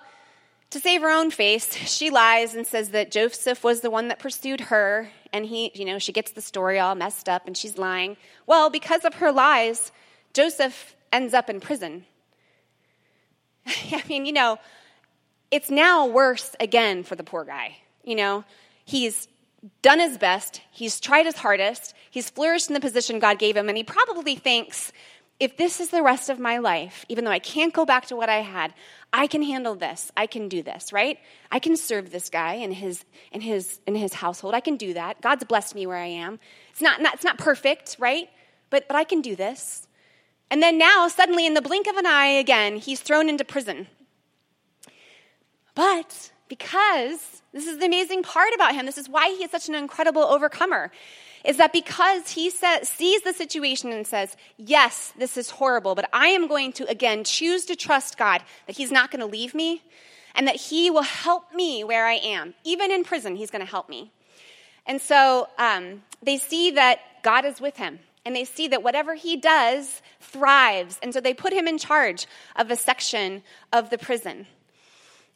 to 0.71 0.79
save 0.79 1.01
her 1.01 1.09
own 1.09 1.31
face 1.31 1.73
she 1.73 2.09
lies 2.09 2.53
and 2.53 2.67
says 2.67 2.89
that 2.89 3.11
joseph 3.11 3.63
was 3.63 3.79
the 3.79 3.91
one 3.91 4.09
that 4.09 4.19
pursued 4.19 4.59
her 4.59 5.09
and 5.31 5.45
he 5.45 5.71
you 5.73 5.85
know 5.85 5.99
she 5.99 6.11
gets 6.11 6.31
the 6.31 6.41
story 6.41 6.79
all 6.79 6.95
messed 6.95 7.29
up 7.29 7.47
and 7.47 7.55
she's 7.55 7.77
lying. 7.77 8.17
Well 8.45 8.69
because 8.69 9.05
of 9.05 9.13
her 9.15 9.31
lies 9.31 9.91
joseph 10.33 10.95
ends 11.13 11.33
up 11.33 11.49
in 11.49 11.61
prison. 11.61 12.05
I 13.67 14.03
mean 14.09 14.25
you 14.25 14.33
know 14.33 14.57
it's 15.51 15.69
now 15.69 16.07
worse 16.07 16.55
again 16.59 17.03
for 17.03 17.15
the 17.15 17.23
poor 17.23 17.45
guy 17.45 17.77
you 18.03 18.15
know? 18.15 18.43
He's 18.85 19.27
done 19.81 19.99
his 19.99 20.17
best, 20.17 20.61
he's 20.71 20.99
tried 20.99 21.25
his 21.25 21.37
hardest, 21.37 21.93
he's 22.09 22.29
flourished 22.29 22.69
in 22.69 22.73
the 22.73 22.79
position 22.79 23.19
God 23.19 23.39
gave 23.39 23.57
him, 23.57 23.69
and 23.69 23.77
he 23.77 23.83
probably 23.83 24.35
thinks, 24.35 24.91
if 25.39 25.57
this 25.57 25.81
is 25.81 25.89
the 25.89 26.01
rest 26.01 26.29
of 26.29 26.39
my 26.39 26.59
life, 26.59 27.05
even 27.09 27.25
though 27.25 27.31
I 27.31 27.39
can't 27.39 27.73
go 27.73 27.85
back 27.85 28.05
to 28.07 28.15
what 28.15 28.29
I 28.29 28.37
had, 28.37 28.73
I 29.11 29.27
can 29.27 29.43
handle 29.43 29.75
this. 29.75 30.11
I 30.15 30.27
can 30.27 30.47
do 30.47 30.63
this, 30.63 30.93
right? 30.93 31.19
I 31.51 31.59
can 31.59 31.75
serve 31.75 32.09
this 32.09 32.29
guy 32.29 32.53
in 32.53 32.71
his 32.71 33.03
in 33.31 33.41
his 33.41 33.79
in 33.85 33.95
his 33.95 34.13
household. 34.13 34.53
I 34.53 34.61
can 34.61 34.77
do 34.77 34.93
that. 34.93 35.21
God's 35.21 35.43
blessed 35.43 35.75
me 35.75 35.87
where 35.87 35.97
I 35.97 36.07
am. 36.07 36.39
It's 36.71 36.81
not, 36.81 37.01
not 37.01 37.15
it's 37.15 37.23
not 37.23 37.37
perfect, 37.37 37.97
right? 37.99 38.29
But 38.69 38.87
but 38.87 38.95
I 38.95 39.03
can 39.03 39.21
do 39.21 39.35
this. 39.35 39.87
And 40.49 40.63
then 40.63 40.77
now 40.77 41.07
suddenly 41.09 41.45
in 41.45 41.53
the 41.53 41.61
blink 41.61 41.87
of 41.87 41.97
an 41.97 42.05
eye 42.05 42.27
again, 42.27 42.77
he's 42.77 43.01
thrown 43.01 43.27
into 43.27 43.43
prison. 43.43 43.87
But 45.73 46.31
because 46.47 47.41
this 47.53 47.67
is 47.67 47.79
the 47.79 47.85
amazing 47.85 48.23
part 48.23 48.53
about 48.53 48.75
him. 48.75 48.85
This 48.85 48.97
is 48.97 49.09
why 49.09 49.29
he 49.29 49.43
is 49.43 49.51
such 49.51 49.69
an 49.69 49.75
incredible 49.75 50.23
overcomer. 50.23 50.91
Is 51.43 51.57
that 51.57 51.73
because 51.73 52.31
he 52.31 52.49
says, 52.49 52.89
sees 52.89 53.21
the 53.21 53.33
situation 53.33 53.91
and 53.91 54.05
says, 54.07 54.35
Yes, 54.57 55.13
this 55.17 55.37
is 55.37 55.51
horrible, 55.51 55.93
but 55.93 56.09
I 56.11 56.27
am 56.29 56.47
going 56.47 56.73
to 56.73 56.89
again 56.89 57.23
choose 57.23 57.65
to 57.65 57.75
trust 57.75 58.17
God 58.17 58.41
that 58.65 58.75
He's 58.75 58.91
not 58.91 59.11
going 59.11 59.19
to 59.19 59.27
leave 59.27 59.53
me 59.53 59.83
and 60.33 60.47
that 60.47 60.55
He 60.55 60.89
will 60.89 61.03
help 61.03 61.53
me 61.53 61.83
where 61.83 62.07
I 62.07 62.15
am. 62.15 62.55
Even 62.63 62.91
in 62.91 63.03
prison, 63.03 63.35
He's 63.35 63.51
going 63.51 63.63
to 63.63 63.69
help 63.69 63.89
me. 63.89 64.11
And 64.85 65.01
so 65.01 65.47
um, 65.57 66.03
they 66.21 66.37
see 66.37 66.71
that 66.71 66.99
God 67.23 67.45
is 67.45 67.59
with 67.59 67.77
him 67.77 67.99
and 68.23 68.35
they 68.35 68.45
see 68.45 68.67
that 68.67 68.83
whatever 68.83 69.15
he 69.15 69.35
does 69.37 70.01
thrives. 70.19 70.99
And 71.01 71.13
so 71.13 71.21
they 71.21 71.33
put 71.33 71.53
him 71.53 71.67
in 71.67 71.77
charge 71.77 72.27
of 72.55 72.71
a 72.71 72.75
section 72.75 73.43
of 73.71 73.89
the 73.89 73.97
prison. 73.97 74.47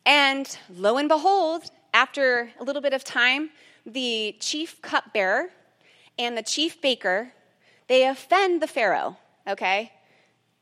And 0.09 0.57
lo 0.71 0.97
and 0.97 1.07
behold, 1.07 1.69
after 1.93 2.49
a 2.59 2.63
little 2.63 2.81
bit 2.81 2.93
of 2.93 3.03
time, 3.03 3.51
the 3.85 4.35
chief 4.39 4.81
cupbearer 4.81 5.51
and 6.17 6.35
the 6.35 6.41
chief 6.41 6.81
baker, 6.81 7.31
they 7.87 8.07
offend 8.07 8.59
the 8.59 8.65
Pharaoh, 8.65 9.17
okay? 9.47 9.91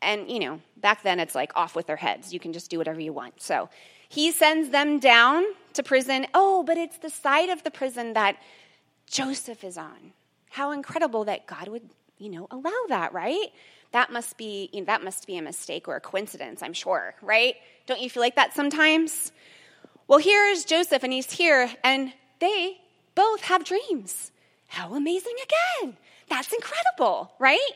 And, 0.02 0.30
you 0.30 0.40
know, 0.40 0.60
back 0.76 1.02
then 1.02 1.22
it's 1.22 1.34
like 1.34 1.54
off 1.56 1.78
with 1.78 1.88
their 1.88 1.96
heads. 1.96 2.34
You 2.34 2.42
can 2.42 2.52
just 2.52 2.70
do 2.70 2.78
whatever 2.78 3.00
you 3.00 3.14
want. 3.14 3.42
So 3.42 3.70
he 4.10 4.34
sends 4.34 4.72
them 4.72 5.00
down 5.00 5.46
to 5.76 5.82
prison. 5.82 6.28
Oh, 6.34 6.62
but 6.62 6.76
it's 6.78 6.98
the 6.98 7.10
side 7.10 7.48
of 7.48 7.64
the 7.64 7.72
prison 7.72 8.12
that 8.14 8.36
Joseph 9.10 9.64
is 9.64 9.78
on. 9.78 10.12
How 10.50 10.72
incredible 10.72 11.24
that 11.24 11.48
God 11.48 11.70
would, 11.70 11.90
you 12.18 12.30
know, 12.30 12.48
allow 12.52 12.82
that, 12.90 13.14
right? 13.14 13.48
That 13.92 14.12
must 14.12 14.38
be, 14.38 14.70
you 14.74 14.82
know, 14.82 14.86
that 14.86 15.04
must 15.04 15.28
be 15.28 15.38
a 15.38 15.42
mistake 15.42 15.88
or 15.88 15.96
a 15.96 16.02
coincidence, 16.02 16.62
I'm 16.62 16.74
sure, 16.74 17.16
right? 17.22 17.56
Don't 17.86 18.02
you 18.02 18.10
feel 18.10 18.22
like 18.22 18.36
that 18.36 18.54
sometimes? 18.54 19.32
Well, 20.08 20.20
here 20.20 20.46
is 20.46 20.66
Joseph, 20.66 21.04
and 21.04 21.14
he's 21.14 21.32
here, 21.32 21.70
and 21.84 22.14
they 22.40 22.78
both 23.16 23.42
have 23.42 23.64
dreams. 23.64 24.32
How 24.68 24.94
amazing 24.94 25.36
again! 25.44 25.98
That's 26.30 26.52
incredible, 26.52 27.32
right? 27.40 27.72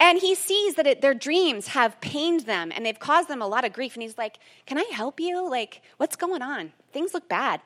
And 0.00 0.18
he 0.18 0.34
sees 0.34 0.74
that 0.74 0.86
it, 0.86 1.00
their 1.00 1.14
dreams 1.14 1.68
have 1.68 2.00
pained 2.00 2.40
them 2.40 2.72
and 2.74 2.84
they've 2.84 2.98
caused 2.98 3.28
them 3.28 3.40
a 3.40 3.46
lot 3.46 3.64
of 3.64 3.72
grief. 3.72 3.94
And 3.94 4.02
he's 4.02 4.18
like, 4.18 4.38
Can 4.66 4.76
I 4.76 4.84
help 4.92 5.20
you? 5.20 5.48
Like, 5.48 5.82
what's 5.98 6.16
going 6.16 6.42
on? 6.42 6.72
Things 6.92 7.14
look 7.14 7.28
bad. 7.28 7.60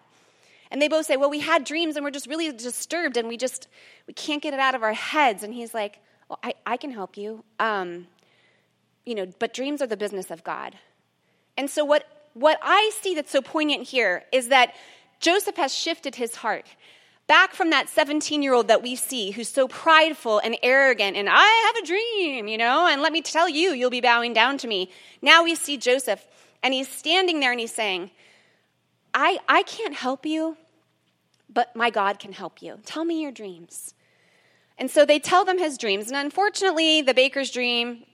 And 0.71 0.83
they 0.83 0.89
both 0.89 1.07
say, 1.07 1.17
Well, 1.17 1.31
we 1.31 1.41
had 1.41 1.65
dreams 1.65 1.97
and 1.97 2.05
we're 2.05 2.11
just 2.11 2.27
really 2.27 2.53
disturbed 2.53 3.17
and 3.17 3.29
we 3.29 3.37
just, 3.37 3.67
we 4.07 4.15
can't 4.15 4.43
get 4.43 4.53
it 4.53 4.61
out 4.61 4.75
of 4.75 4.83
our 4.83 4.93
heads. 4.93 5.43
And 5.43 5.55
he's 5.55 5.73
like, 5.73 6.01
Well, 6.29 6.39
I, 6.43 6.55
I 6.67 6.77
can 6.77 6.91
help 6.91 7.17
you. 7.17 7.45
Um, 7.59 8.07
you 9.05 9.15
know, 9.15 9.27
but 9.39 9.55
dreams 9.55 9.81
are 9.81 9.87
the 9.87 9.97
business 9.97 10.31
of 10.31 10.45
God. 10.45 10.77
And 11.57 11.71
so 11.71 11.85
what 11.85 12.05
what 12.35 12.59
I 12.63 12.91
see 13.01 13.15
that's 13.15 13.33
so 13.33 13.43
poignant 13.43 13.83
here 13.89 14.25
is 14.33 14.49
that 14.49 14.75
Joseph 15.19 15.57
has 15.57 15.75
shifted 15.75 16.15
his 16.15 16.37
heart 16.37 16.67
back 17.27 17.53
from 17.53 17.71
that 17.71 17.89
17 17.89 18.43
year 18.43 18.55
old 18.55 18.69
that 18.69 18.83
we 18.83 18.95
see 18.95 19.31
who's 19.31 19.49
so 19.49 19.67
prideful 19.67 20.39
and 20.39 20.57
arrogant 20.63 21.17
and 21.17 21.29
I 21.31 21.73
have 21.73 21.83
a 21.83 21.87
dream, 21.87 22.49
you 22.49 22.59
know, 22.59 22.87
and 22.87 23.03
let 23.03 23.13
me 23.13 23.23
tell 23.23 23.49
you, 23.49 23.73
you'll 23.73 23.91
be 23.91 24.01
bowing 24.01 24.35
down 24.35 24.59
to 24.59 24.69
me. 24.69 24.91
Now 25.21 25.43
we 25.43 25.55
see 25.55 25.77
Joseph 25.77 26.25
and 26.63 26.73
he's 26.73 26.89
standing 26.89 27.41
there 27.41 27.51
and 27.51 27.61
he's 27.61 27.75
saying, 27.75 28.11
I, 29.13 29.39
I 29.49 29.63
can't 29.63 29.95
help 29.95 30.27
you, 30.27 30.57
but 31.53 31.75
my 31.75 31.91
God 31.91 32.19
can 32.19 32.33
help 32.33 32.63
you. 32.63 32.79
Tell 32.85 33.05
me 33.05 33.23
your 33.23 33.33
dreams. 33.33 33.95
And 34.79 34.91
so 34.91 35.05
they 35.05 35.19
tell 35.19 35.45
them 35.45 35.59
his 35.59 35.77
dreams. 35.77 36.09
And 36.09 36.17
unfortunately, 36.17 37.03
the 37.03 37.15
baker's 37.15 37.51
dream 37.51 38.05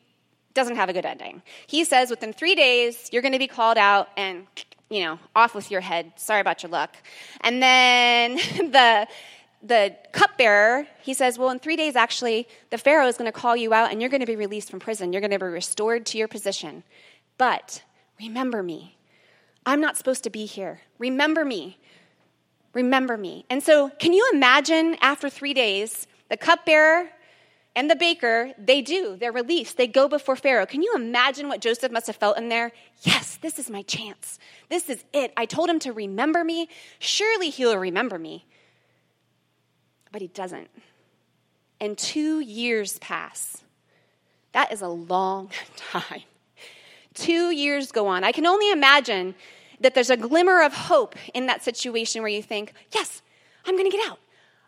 doesn't 0.54 0.76
have 0.76 0.88
a 0.88 0.92
good 0.92 1.04
ending. 1.04 1.42
He 1.66 1.84
says 1.84 2.10
within 2.10 2.32
three 2.32 2.54
days, 2.54 3.08
you're 3.12 3.22
going 3.22 3.32
to 3.32 3.38
be 3.38 3.48
called 3.48 3.76
out 3.76 4.08
and, 4.16 4.46
you 4.88 5.04
know, 5.04 5.18
off 5.34 5.54
with 5.54 5.70
your 5.70 5.80
head. 5.80 6.12
Sorry 6.16 6.40
about 6.40 6.62
your 6.62 6.70
luck. 6.70 6.96
And 7.40 7.62
then 7.62 8.36
the, 8.70 9.06
the 9.62 9.96
cupbearer, 10.12 10.86
he 11.02 11.12
says, 11.12 11.38
well, 11.38 11.50
in 11.50 11.58
three 11.58 11.76
days, 11.76 11.96
actually, 11.96 12.48
the 12.70 12.78
Pharaoh 12.78 13.08
is 13.08 13.16
going 13.16 13.30
to 13.30 13.38
call 13.38 13.56
you 13.56 13.74
out 13.74 13.90
and 13.90 14.00
you're 14.00 14.10
going 14.10 14.20
to 14.20 14.26
be 14.26 14.36
released 14.36 14.70
from 14.70 14.80
prison. 14.80 15.12
You're 15.12 15.20
going 15.20 15.32
to 15.32 15.38
be 15.38 15.44
restored 15.44 16.06
to 16.06 16.18
your 16.18 16.28
position. 16.28 16.84
But 17.36 17.82
remember 18.18 18.62
me. 18.62 18.96
I'm 19.66 19.80
not 19.80 19.96
supposed 19.96 20.24
to 20.24 20.30
be 20.30 20.46
here. 20.46 20.80
Remember 20.98 21.44
me. 21.44 21.78
Remember 22.74 23.16
me. 23.16 23.44
And 23.48 23.62
so, 23.62 23.88
can 23.98 24.12
you 24.12 24.28
imagine 24.32 24.96
after 25.00 25.30
three 25.30 25.54
days, 25.54 26.06
the 26.34 26.38
cupbearer 26.38 27.08
and 27.76 27.88
the 27.88 27.94
baker, 27.94 28.52
they 28.58 28.82
do. 28.82 29.16
They're 29.16 29.30
released. 29.30 29.76
They 29.76 29.86
go 29.86 30.08
before 30.08 30.34
Pharaoh. 30.34 30.66
Can 30.66 30.82
you 30.82 30.92
imagine 30.96 31.46
what 31.46 31.60
Joseph 31.60 31.92
must 31.92 32.08
have 32.08 32.16
felt 32.16 32.36
in 32.36 32.48
there? 32.48 32.72
Yes, 33.02 33.36
this 33.36 33.60
is 33.60 33.70
my 33.70 33.82
chance. 33.82 34.40
This 34.68 34.90
is 34.90 35.04
it. 35.12 35.32
I 35.36 35.46
told 35.46 35.70
him 35.70 35.78
to 35.80 35.92
remember 35.92 36.42
me. 36.42 36.68
Surely 36.98 37.50
he'll 37.50 37.78
remember 37.78 38.18
me. 38.18 38.46
But 40.10 40.22
he 40.22 40.26
doesn't. 40.26 40.68
And 41.80 41.96
two 41.96 42.40
years 42.40 42.98
pass. 42.98 43.62
That 44.50 44.72
is 44.72 44.82
a 44.82 44.88
long 44.88 45.52
time. 45.76 46.22
Two 47.14 47.52
years 47.52 47.92
go 47.92 48.08
on. 48.08 48.24
I 48.24 48.32
can 48.32 48.44
only 48.44 48.72
imagine 48.72 49.36
that 49.78 49.94
there's 49.94 50.10
a 50.10 50.16
glimmer 50.16 50.64
of 50.64 50.74
hope 50.74 51.14
in 51.32 51.46
that 51.46 51.62
situation 51.62 52.22
where 52.22 52.30
you 52.30 52.42
think, 52.42 52.72
yes, 52.90 53.22
I'm 53.64 53.76
going 53.76 53.88
to 53.88 53.96
get 53.96 54.10
out. 54.10 54.18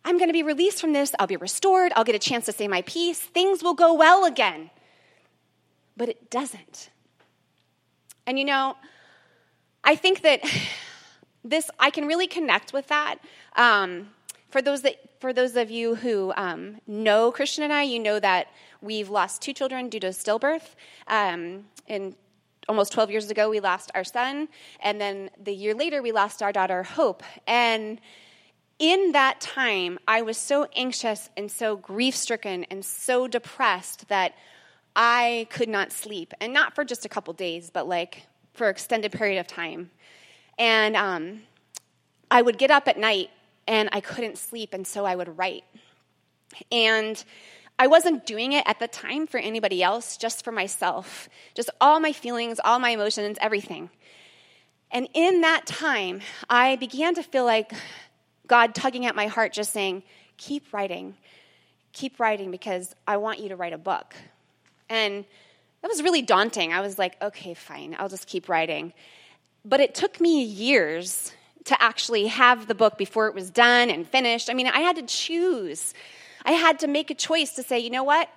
I'm 0.07 0.19
going 0.19 0.29
to 0.29 0.33
be 0.33 0.45
released 0.45 0.81
from 0.81 0.93
this. 0.93 1.13
I'll 1.19 1.27
be 1.27 1.37
restored. 1.37 1.93
I'll 1.97 2.05
get 2.05 2.15
a 2.15 2.21
chance 2.21 2.47
to 2.47 2.53
say 2.53 2.69
my 2.69 2.83
piece. 2.83 3.19
Things 3.19 3.61
will 3.61 3.75
go 3.75 3.93
well 3.93 4.25
again. 4.25 4.71
But 5.97 6.09
it 6.09 6.31
doesn't. 6.31 6.91
And 8.25 8.39
you 8.39 8.45
know, 8.45 8.77
I 9.83 9.97
think 9.97 10.23
that 10.23 10.41
this, 11.45 11.69
I 11.81 11.91
can 11.91 12.07
really 12.07 12.29
connect 12.29 12.73
with 12.73 12.87
that. 12.87 13.17
Um, 13.57 14.11
for 14.49 14.63
those 14.63 14.83
that 14.83 14.95
for 15.21 15.33
those 15.33 15.57
of 15.57 15.71
you 15.71 15.97
who 15.97 16.33
um, 16.37 16.81
know 16.87 17.33
Christian 17.33 17.65
and 17.65 17.73
I, 17.73 17.83
you 17.83 17.99
know 17.99 18.21
that 18.21 18.47
we've 18.81 19.11
lost 19.11 19.43
two 19.43 19.53
children 19.53 19.89
due 19.89 19.99
to 20.01 20.09
stillbirth 20.09 20.77
um, 21.09 21.65
in 21.89 22.15
almost 22.69 22.93
12 22.93 23.11
years 23.11 23.31
ago, 23.31 23.51
we 23.51 23.59
lost 23.59 23.91
our 23.95 24.05
son. 24.05 24.49
And 24.81 25.01
then 25.01 25.31
the 25.43 25.53
year 25.53 25.75
later, 25.75 26.01
we 26.01 26.13
lost 26.13 26.43
our 26.43 26.53
daughter, 26.53 26.85
Hope. 26.85 27.23
And 27.47 28.01
in 28.79 29.13
that 29.13 29.41
time, 29.41 29.99
I 30.07 30.23
was 30.23 30.37
so 30.37 30.67
anxious 30.77 31.31
and 31.37 31.51
so 31.51 31.77
grief 31.77 32.15
stricken 32.15 32.65
and 32.65 32.85
so 32.85 33.27
depressed 33.27 34.09
that 34.09 34.35
I 34.95 35.47
could 35.51 35.69
not 35.69 35.93
sleep. 35.93 36.35
And 36.41 36.53
not 36.53 36.75
for 36.75 36.85
just 36.85 37.05
a 37.05 37.09
couple 37.09 37.33
days, 37.35 37.71
but 37.71 37.89
like 37.89 38.27
for 38.55 38.67
an 38.67 38.71
extended 38.71 39.13
period 39.13 39.39
of 39.39 39.47
time. 39.47 39.91
And 40.59 40.97
um, 40.97 41.43
I 42.31 42.43
would 42.43 42.59
get 42.59 42.71
up 42.71 42.89
at 42.89 42.99
night 42.99 43.31
and 43.69 43.89
I 43.93 44.01
couldn't 44.01 44.39
sleep, 44.39 44.73
and 44.73 44.87
so 44.87 45.05
I 45.05 45.17
would 45.17 45.37
write. 45.37 45.65
And 46.71 47.23
I 47.79 47.89
wasn't 47.89 48.25
doing 48.25 48.53
it 48.53 48.65
at 48.67 48.79
the 48.79 48.89
time 48.89 49.27
for 49.27 49.39
anybody 49.39 49.83
else, 49.83 50.17
just 50.17 50.45
for 50.45 50.53
myself. 50.53 51.29
Just 51.55 51.69
all 51.81 51.99
my 51.99 52.13
feelings, 52.13 52.61
all 52.65 52.79
my 52.79 52.91
emotions, 52.91 53.39
everything. 53.41 53.91
And 54.93 55.09
in 55.15 55.41
that 55.41 55.67
time, 55.67 56.21
I 56.49 56.77
began 56.77 57.15
to 57.17 57.23
feel 57.23 57.45
like 57.45 57.73
God 58.47 58.75
tugging 58.75 59.07
at 59.07 59.15
my 59.17 59.27
heart, 59.27 59.53
just 59.53 59.73
saying, 59.73 60.03
Keep 60.37 60.73
writing. 60.73 61.15
Keep 61.93 62.21
writing 62.21 62.51
because 62.51 62.95
I 63.07 63.17
want 63.17 63.41
you 63.41 63.49
to 63.49 63.57
write 63.57 63.73
a 63.73 63.79
book. 63.79 64.15
And 64.89 65.25
that 65.83 65.89
was 65.89 66.03
really 66.03 66.23
daunting. 66.23 66.73
I 66.73 66.81
was 66.81 66.99
like, 66.99 67.17
okay, 67.23 67.55
fine, 67.55 67.97
I'll 67.99 68.09
just 68.09 68.27
keep 68.27 68.49
writing. 68.49 68.93
But 69.65 69.81
it 69.81 69.95
took 69.95 70.21
me 70.21 70.43
years 70.43 71.33
to 71.65 71.81
actually 71.83 72.27
have 72.27 72.67
the 72.67 72.75
book 72.75 72.97
before 72.99 73.29
it 73.29 73.35
was 73.35 73.51
done 73.51 73.91
and 73.91 74.07
finished. 74.07 74.51
I 74.51 74.55
mean, 74.55 74.67
I 74.67 74.81
had 74.81 74.97
to 74.97 75.03
choose. 75.03 75.95
I 76.45 76.53
had 76.53 76.81
to 76.81 76.87
make 76.87 77.11
a 77.11 77.15
choice 77.15 77.55
to 77.55 77.63
say, 77.63 77.79
you 77.79 77.91
know 77.91 78.05
what? 78.05 78.29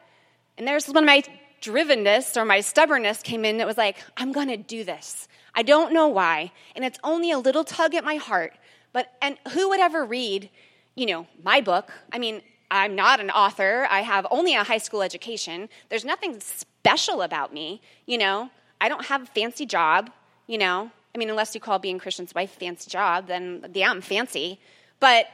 And 0.57 0.67
there's 0.67 0.87
when 0.87 1.05
my 1.05 1.23
drivenness 1.61 2.37
or 2.37 2.45
my 2.45 2.61
stubbornness 2.61 3.21
came 3.21 3.45
in, 3.45 3.59
it 3.59 3.67
was 3.67 3.77
like, 3.77 3.97
I'm 4.17 4.31
going 4.31 4.47
to 4.47 4.57
do 4.57 4.83
this. 4.83 5.27
I 5.53 5.63
don't 5.63 5.93
know 5.93 6.07
why. 6.07 6.51
And 6.75 6.85
it's 6.85 6.99
only 7.03 7.31
a 7.31 7.37
little 7.39 7.63
tug 7.63 7.93
at 7.95 8.03
my 8.03 8.15
heart. 8.15 8.53
But, 8.93 9.13
and 9.21 9.37
who 9.51 9.69
would 9.69 9.79
ever 9.79 10.05
read, 10.05 10.49
you 10.95 11.05
know, 11.05 11.27
my 11.43 11.61
book? 11.61 11.91
I 12.11 12.19
mean, 12.19 12.41
I'm 12.71 12.95
not 12.95 13.19
an 13.19 13.31
author. 13.31 13.87
I 13.89 14.01
have 14.01 14.27
only 14.29 14.55
a 14.55 14.63
high 14.63 14.77
school 14.77 15.01
education. 15.01 15.69
There's 15.89 16.05
nothing 16.05 16.39
special 16.39 17.21
about 17.21 17.53
me, 17.53 17.81
you 18.05 18.17
know. 18.17 18.49
I 18.81 18.89
don't 18.89 19.05
have 19.05 19.23
a 19.23 19.25
fancy 19.25 19.65
job, 19.65 20.11
you 20.47 20.57
know. 20.57 20.91
I 21.13 21.17
mean, 21.17 21.29
unless 21.29 21.55
you 21.55 21.61
call 21.61 21.79
being 21.79 21.99
Christian's 21.99 22.33
wife 22.35 22.55
a 22.55 22.59
fancy 22.59 22.89
job, 22.89 23.27
then 23.27 23.65
yeah, 23.73 23.89
I'm 23.89 24.01
fancy. 24.01 24.59
But 24.99 25.25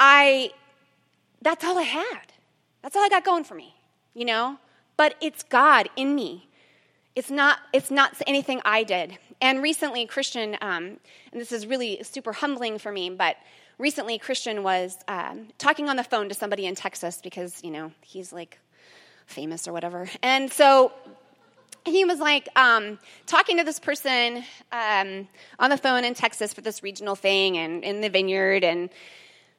I, 0.00 0.50
that's 1.42 1.64
all 1.64 1.78
I 1.78 1.82
had. 1.82 2.22
That's 2.82 2.96
all 2.96 3.04
I 3.04 3.08
got 3.08 3.24
going 3.24 3.44
for 3.44 3.54
me, 3.54 3.74
you 4.14 4.24
know? 4.24 4.58
But 4.96 5.16
it's 5.20 5.42
God 5.42 5.88
in 5.96 6.14
me. 6.14 6.48
It's 7.16 7.30
not, 7.30 7.58
it's 7.72 7.90
not 7.90 8.20
anything 8.26 8.60
I 8.64 8.82
did. 8.82 9.18
And 9.40 9.62
recently, 9.62 10.06
Christian, 10.06 10.56
um, 10.60 10.98
and 11.32 11.40
this 11.40 11.52
is 11.52 11.66
really 11.66 12.02
super 12.02 12.32
humbling 12.32 12.78
for 12.78 12.90
me, 12.90 13.10
but 13.10 13.36
recently, 13.78 14.18
Christian 14.18 14.62
was 14.62 14.96
um, 15.06 15.48
talking 15.58 15.88
on 15.88 15.96
the 15.96 16.04
phone 16.04 16.28
to 16.28 16.34
somebody 16.34 16.66
in 16.66 16.74
Texas 16.74 17.20
because, 17.22 17.62
you 17.62 17.70
know, 17.70 17.92
he's 18.00 18.32
like 18.32 18.58
famous 19.26 19.68
or 19.68 19.72
whatever. 19.72 20.08
And 20.22 20.50
so 20.52 20.92
he 21.84 22.04
was 22.04 22.18
like 22.18 22.48
um, 22.56 22.98
talking 23.26 23.58
to 23.58 23.64
this 23.64 23.78
person 23.78 24.44
um, 24.72 25.28
on 25.58 25.70
the 25.70 25.76
phone 25.76 26.04
in 26.04 26.14
Texas 26.14 26.52
for 26.52 26.62
this 26.62 26.82
regional 26.82 27.14
thing 27.14 27.58
and 27.58 27.84
in 27.84 28.00
the 28.00 28.08
vineyard. 28.08 28.64
And 28.64 28.90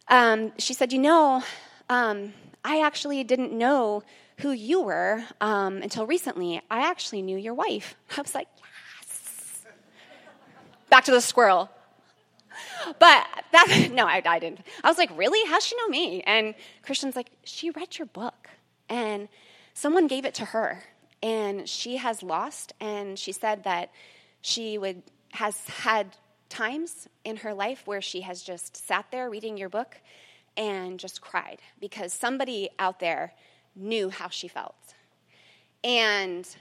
um, 0.08 0.52
she 0.58 0.74
said, 0.74 0.92
You 0.92 1.00
know, 1.00 1.44
um, 1.90 2.34
I 2.64 2.82
actually 2.82 3.24
didn't 3.24 3.54
know 3.54 4.04
who 4.38 4.52
you 4.52 4.82
were 4.82 5.24
um, 5.42 5.78
until 5.78 6.06
recently. 6.06 6.62
I 6.70 6.90
actually 6.90 7.22
knew 7.22 7.38
your 7.38 7.54
wife. 7.54 7.96
I 8.18 8.22
was 8.22 8.36
like, 8.36 8.48
Yes. 9.02 9.64
Back 10.90 11.06
to 11.06 11.12
the 11.12 11.22
squirrel. 11.22 11.70
But 13.00 13.28
that, 13.52 13.90
no, 13.94 14.06
I, 14.06 14.22
I 14.26 14.40
didn't. 14.40 14.60
I 14.84 14.90
was 14.90 14.98
like, 14.98 15.16
Really? 15.18 15.50
How's 15.50 15.66
she 15.66 15.76
know 15.78 15.88
me? 15.88 16.22
And 16.22 16.56
Christian's 16.84 17.16
like, 17.16 17.32
She 17.44 17.70
read 17.72 17.98
your 17.98 18.08
book. 18.08 18.50
And 18.90 19.30
someone 19.74 20.08
gave 20.08 20.26
it 20.26 20.36
to 20.36 20.46
her 20.46 20.84
and 21.22 21.68
she 21.68 21.98
has 21.98 22.22
lost 22.22 22.74
and 22.80 23.18
she 23.18 23.32
said 23.32 23.64
that 23.64 23.92
she 24.42 24.78
would 24.78 25.02
has 25.32 25.60
had 25.68 26.16
times 26.50 27.08
in 27.24 27.38
her 27.38 27.54
life 27.54 27.82
where 27.86 28.02
she 28.02 28.22
has 28.22 28.44
just 28.44 28.78
sat 28.88 29.06
there 29.12 29.30
reading 29.30 29.58
your 29.58 29.68
book 29.68 29.98
and 30.56 31.00
just 31.00 31.20
cried 31.22 31.60
because 31.80 32.14
somebody 32.14 32.70
out 32.78 33.00
there 33.00 33.34
knew 33.76 34.10
how 34.10 34.30
she 34.30 34.48
felt 34.48 34.76
and 35.84 36.56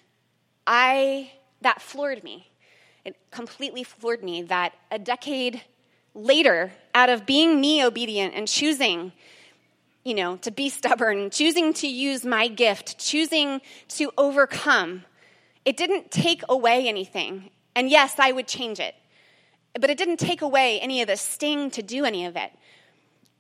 i 0.67 1.31
that 1.61 1.81
floored 1.81 2.23
me 2.25 2.51
it 3.05 3.17
completely 3.31 3.83
floored 3.85 4.23
me 4.23 4.43
that 4.43 4.73
a 4.91 4.99
decade 4.99 5.63
later 6.15 6.73
out 6.95 7.09
of 7.09 7.27
being 7.27 7.61
me 7.61 7.85
obedient 7.85 8.35
and 8.35 8.49
choosing 8.49 9.13
you 10.05 10.15
know, 10.15 10.37
to 10.37 10.51
be 10.51 10.69
stubborn, 10.69 11.31
choosing 11.31 11.73
to 11.73 11.89
use 11.89 12.25
my 12.25 12.47
gift, 12.47 12.99
choosing 12.99 13.63
to 13.89 14.13
overcome, 14.19 15.05
it 15.65 15.77
didn't 15.77 16.11
take 16.11 16.43
away 16.49 16.87
anything. 16.87 17.51
And 17.75 17.89
yes, 17.89 18.17
I 18.19 18.31
would 18.31 18.47
change 18.47 18.79
it. 18.79 18.95
But 19.81 19.91
it 19.91 19.99
didn't 19.99 20.19
take 20.19 20.43
away 20.43 20.79
any 20.81 21.01
of 21.01 21.09
the 21.09 21.17
sting 21.17 21.71
to 21.71 21.83
do 21.83 22.05
any 22.05 22.27
of 22.27 22.37
it. 22.37 22.53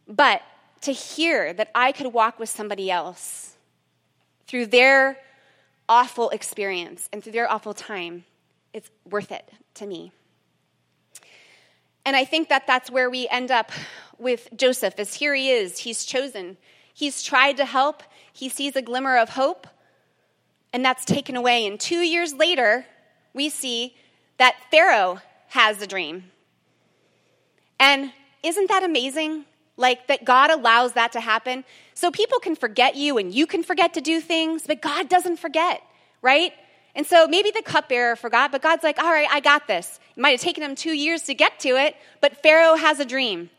But 0.08 0.40
to 0.80 0.92
hear 0.92 1.52
that 1.52 1.70
I 1.74 1.92
could 1.92 2.12
walk 2.12 2.38
with 2.38 2.48
somebody 2.48 2.90
else 2.90 3.53
through 4.46 4.66
their 4.66 5.18
awful 5.88 6.30
experience 6.30 7.09
and 7.12 7.22
through 7.22 7.33
their 7.33 7.50
awful 7.50 7.74
time, 7.74 8.24
it's 8.72 8.90
worth 9.09 9.33
it 9.33 9.48
to 9.74 9.87
me. 9.87 10.12
And 12.07 12.16
I 12.16 12.24
think 12.24 12.48
that 12.48 12.66
that's 12.66 12.90
where 12.90 13.09
we 13.09 13.28
end 13.28 13.50
up 13.50 13.72
with 14.18 14.48
Joseph, 14.57 14.94
as 14.98 15.14
here 15.14 15.35
he 15.35 15.50
is, 15.50 15.78
he's 15.78 16.04
chosen. 16.04 16.57
He's 16.92 17.22
tried 17.22 17.57
to 17.57 17.64
help, 17.64 18.02
he 18.33 18.48
sees 18.48 18.76
a 18.76 18.83
glimmer 18.83 19.16
of 19.16 19.30
hope, 19.30 19.66
and 20.72 20.85
that's 20.85 21.04
taken 21.04 21.35
away. 21.35 21.66
And 21.66 21.78
two 21.80 21.98
years 21.98 22.33
later, 22.35 22.87
we 23.33 23.48
see 23.48 23.96
that 24.38 24.54
Pharaoh 24.70 25.20
has 25.48 25.83
a 25.83 25.87
dream. 25.87 26.30
And 27.80 28.12
isn't 28.42 28.68
that 28.68 28.85
amazing? 28.85 29.44
Like 29.76 30.06
that 30.06 30.24
God 30.24 30.50
allows 30.50 30.92
that 30.92 31.12
to 31.12 31.20
happen. 31.20 31.64
So 31.94 32.10
people 32.10 32.38
can 32.38 32.54
forget 32.56 32.96
you 32.96 33.18
and 33.18 33.34
you 33.34 33.46
can 33.46 33.62
forget 33.62 33.94
to 33.94 34.00
do 34.00 34.20
things, 34.20 34.66
but 34.66 34.80
God 34.80 35.08
doesn't 35.08 35.38
forget, 35.38 35.82
right? 36.22 36.52
And 36.94 37.06
so 37.06 37.26
maybe 37.26 37.50
the 37.50 37.62
cupbearer 37.62 38.14
forgot, 38.14 38.52
but 38.52 38.62
God's 38.62 38.84
like, 38.84 38.98
all 38.98 39.10
right, 39.10 39.28
I 39.30 39.40
got 39.40 39.66
this. 39.66 39.98
It 40.16 40.20
might 40.20 40.30
have 40.30 40.40
taken 40.40 40.62
him 40.62 40.76
two 40.76 40.92
years 40.92 41.22
to 41.22 41.34
get 41.34 41.58
to 41.60 41.70
it, 41.70 41.96
but 42.20 42.40
Pharaoh 42.42 42.76
has 42.76 43.00
a 43.00 43.04
dream. 43.04 43.50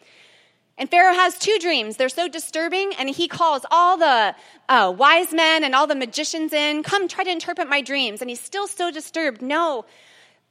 And 0.77 0.89
Pharaoh 0.89 1.13
has 1.13 1.37
two 1.37 1.57
dreams. 1.61 1.95
They're 1.95 2.09
so 2.09 2.27
disturbing, 2.27 2.93
and 2.99 3.09
he 3.09 3.27
calls 3.29 3.65
all 3.71 3.97
the 3.97 4.35
uh, 4.67 4.93
wise 4.97 5.31
men 5.31 5.63
and 5.63 5.73
all 5.73 5.87
the 5.87 5.95
magicians 5.95 6.51
in, 6.51 6.83
come 6.83 7.07
try 7.07 7.23
to 7.23 7.31
interpret 7.31 7.69
my 7.69 7.81
dreams. 7.81 8.19
And 8.21 8.29
he's 8.29 8.41
still 8.41 8.67
so 8.67 8.91
disturbed. 8.91 9.41
No. 9.41 9.85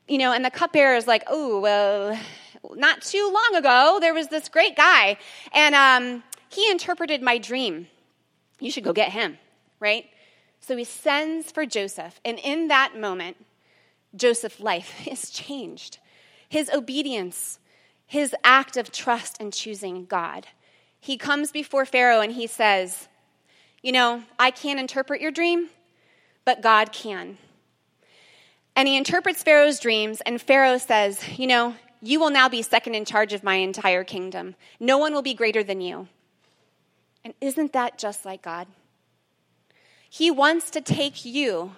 You 0.08 0.16
know, 0.18 0.32
and 0.32 0.44
the 0.44 0.50
cupbearer 0.50 0.96
is 0.96 1.06
like, 1.06 1.24
oh, 1.26 1.60
well, 1.60 2.18
not 2.76 3.02
too 3.02 3.32
long 3.32 3.58
ago, 3.58 3.98
there 4.00 4.14
was 4.14 4.28
this 4.28 4.48
great 4.48 4.76
guy, 4.76 5.16
and 5.52 5.74
um, 5.74 6.22
he 6.48 6.70
interpreted 6.70 7.22
my 7.22 7.38
dream. 7.38 7.88
You 8.60 8.70
should 8.70 8.84
go 8.84 8.92
get 8.92 9.12
him, 9.12 9.38
right? 9.80 10.06
So 10.60 10.76
he 10.76 10.84
sends 10.84 11.50
for 11.50 11.66
Joseph, 11.66 12.20
and 12.24 12.38
in 12.38 12.68
that 12.68 12.98
moment, 12.98 13.36
Joseph's 14.14 14.60
life 14.60 15.06
is 15.06 15.30
changed. 15.30 15.98
His 16.48 16.70
obedience 16.70 17.58
his 18.06 18.34
act 18.44 18.76
of 18.76 18.92
trust 18.92 19.38
and 19.40 19.52
choosing 19.52 20.04
God. 20.04 20.46
He 21.00 21.16
comes 21.16 21.50
before 21.50 21.84
Pharaoh 21.84 22.20
and 22.20 22.32
he 22.32 22.46
says, 22.46 23.08
You 23.82 23.92
know, 23.92 24.22
I 24.38 24.50
can't 24.50 24.80
interpret 24.80 25.20
your 25.20 25.30
dream, 25.30 25.68
but 26.44 26.62
God 26.62 26.92
can. 26.92 27.38
And 28.76 28.88
he 28.88 28.96
interprets 28.96 29.42
Pharaoh's 29.42 29.78
dreams, 29.78 30.20
and 30.26 30.40
Pharaoh 30.40 30.78
says, 30.78 31.38
You 31.38 31.46
know, 31.46 31.74
you 32.04 32.20
will 32.20 32.30
now 32.30 32.48
be 32.48 32.62
second 32.62 32.94
in 32.94 33.04
charge 33.04 33.32
of 33.32 33.42
my 33.42 33.56
entire 33.56 34.04
kingdom. 34.04 34.54
No 34.78 34.98
one 34.98 35.14
will 35.14 35.22
be 35.22 35.34
greater 35.34 35.64
than 35.64 35.80
you. 35.80 36.08
And 37.24 37.32
isn't 37.40 37.72
that 37.72 37.98
just 37.98 38.24
like 38.24 38.42
God? 38.42 38.66
He 40.10 40.30
wants 40.30 40.70
to 40.70 40.80
take 40.80 41.24
you 41.24 41.72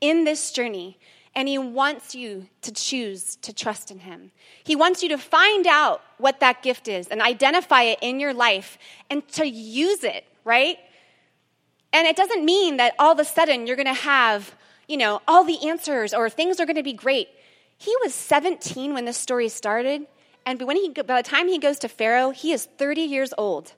in 0.00 0.24
this 0.24 0.52
journey 0.52 0.98
and 1.34 1.48
He 1.48 1.58
wants 1.58 2.14
you 2.14 2.46
to 2.60 2.72
choose 2.72 3.36
to 3.36 3.52
trust 3.52 3.90
in 3.90 4.00
Him. 4.00 4.30
He 4.62 4.76
wants 4.76 5.02
you 5.02 5.08
to 5.08 5.18
find 5.18 5.66
out 5.66 6.02
what 6.18 6.40
that 6.40 6.62
gift 6.62 6.88
is 6.88 7.08
and 7.08 7.20
identify 7.20 7.82
it 7.82 7.98
in 8.02 8.20
your 8.20 8.32
life 8.32 8.78
and 9.10 9.26
to 9.32 9.46
use 9.46 10.04
it, 10.04 10.24
right? 10.44 10.78
And 11.92 12.06
it 12.06 12.16
doesn't 12.16 12.44
mean 12.44 12.76
that 12.76 12.94
all 12.98 13.12
of 13.12 13.18
a 13.18 13.24
sudden 13.24 13.66
you're 13.66 13.76
going 13.76 13.86
to 13.86 13.94
have, 13.94 14.54
you 14.86 14.96
know, 14.96 15.20
all 15.26 15.44
the 15.44 15.68
answers 15.68 16.14
or 16.14 16.30
things 16.30 16.60
are 16.60 16.66
going 16.66 16.76
to 16.76 16.82
be 16.82 16.92
great. 16.92 17.28
He 17.82 17.96
was 18.00 18.14
17 18.14 18.94
when 18.94 19.06
this 19.06 19.16
story 19.16 19.48
started, 19.48 20.06
and 20.46 20.62
when 20.62 20.76
he, 20.76 20.90
by 20.90 21.20
the 21.20 21.28
time 21.28 21.48
he 21.48 21.58
goes 21.58 21.80
to 21.80 21.88
Pharaoh, 21.88 22.30
he 22.30 22.52
is 22.52 22.68
30 22.78 23.00
years 23.00 23.34
old. 23.36 23.72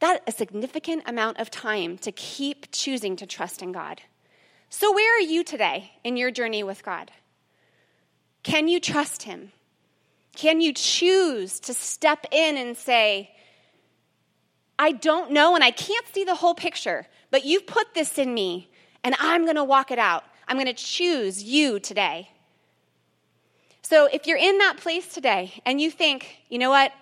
That 0.00 0.22
a 0.26 0.32
significant 0.32 1.04
amount 1.06 1.40
of 1.40 1.50
time 1.50 1.96
to 1.98 2.12
keep 2.12 2.70
choosing 2.70 3.16
to 3.16 3.24
trust 3.24 3.62
in 3.62 3.72
God. 3.72 4.02
So, 4.68 4.92
where 4.92 5.16
are 5.16 5.22
you 5.22 5.42
today 5.42 5.92
in 6.04 6.18
your 6.18 6.30
journey 6.30 6.62
with 6.62 6.84
God? 6.84 7.12
Can 8.42 8.68
you 8.68 8.78
trust 8.78 9.22
Him? 9.22 9.52
Can 10.34 10.60
you 10.60 10.74
choose 10.74 11.60
to 11.60 11.72
step 11.72 12.26
in 12.30 12.58
and 12.58 12.76
say, 12.76 13.30
I 14.78 14.92
don't 14.92 15.30
know 15.30 15.54
and 15.54 15.64
I 15.64 15.70
can't 15.70 16.06
see 16.08 16.24
the 16.24 16.34
whole 16.34 16.54
picture, 16.54 17.06
but 17.30 17.46
you've 17.46 17.66
put 17.66 17.94
this 17.94 18.18
in 18.18 18.34
me 18.34 18.68
and 19.02 19.14
I'm 19.18 19.44
going 19.44 19.56
to 19.56 19.64
walk 19.64 19.90
it 19.90 19.98
out. 19.98 20.24
I'm 20.48 20.56
going 20.56 20.66
to 20.66 20.72
choose 20.72 21.42
you 21.42 21.80
today. 21.80 22.30
So 23.82 24.06
if 24.06 24.26
you're 24.26 24.36
in 24.36 24.58
that 24.58 24.78
place 24.78 25.08
today 25.08 25.60
and 25.64 25.80
you 25.80 25.90
think, 25.90 26.38
you 26.48 26.58
know 26.58 26.70
what, 26.70 26.92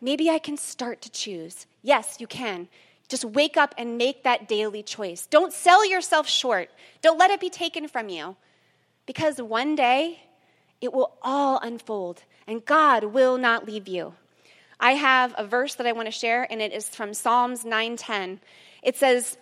maybe 0.00 0.28
I 0.28 0.38
can 0.38 0.56
start 0.56 1.02
to 1.02 1.10
choose, 1.10 1.66
yes, 1.82 2.16
you 2.20 2.26
can. 2.26 2.68
Just 3.08 3.24
wake 3.24 3.56
up 3.56 3.74
and 3.78 3.96
make 3.96 4.24
that 4.24 4.48
daily 4.48 4.82
choice. 4.82 5.26
Don't 5.26 5.52
sell 5.52 5.88
yourself 5.88 6.28
short. 6.28 6.70
Don't 7.02 7.18
let 7.18 7.30
it 7.30 7.40
be 7.40 7.50
taken 7.50 7.88
from 7.88 8.08
you. 8.08 8.36
Because 9.06 9.40
one 9.40 9.76
day 9.76 10.20
it 10.80 10.92
will 10.92 11.16
all 11.22 11.58
unfold 11.62 12.22
and 12.46 12.64
God 12.64 13.04
will 13.04 13.38
not 13.38 13.66
leave 13.66 13.88
you. 13.88 14.14
I 14.78 14.92
have 14.92 15.34
a 15.38 15.46
verse 15.46 15.74
that 15.76 15.86
I 15.86 15.92
want 15.92 16.06
to 16.06 16.12
share, 16.12 16.46
and 16.50 16.60
it 16.60 16.72
is 16.72 16.88
from 16.88 17.14
Psalms 17.14 17.64
9:10. 17.64 18.40
It 18.82 18.96
says, 18.96 19.38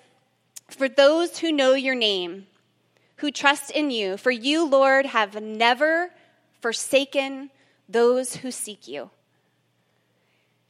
For 0.70 0.88
those 0.88 1.38
who 1.38 1.50
know 1.50 1.74
your 1.74 1.96
name, 1.96 2.46
who 3.24 3.30
trust 3.30 3.70
in 3.70 3.90
you, 3.90 4.18
for 4.18 4.30
you, 4.30 4.68
Lord, 4.68 5.06
have 5.06 5.40
never 5.40 6.10
forsaken 6.60 7.48
those 7.88 8.36
who 8.36 8.50
seek 8.50 8.86
you. 8.86 9.08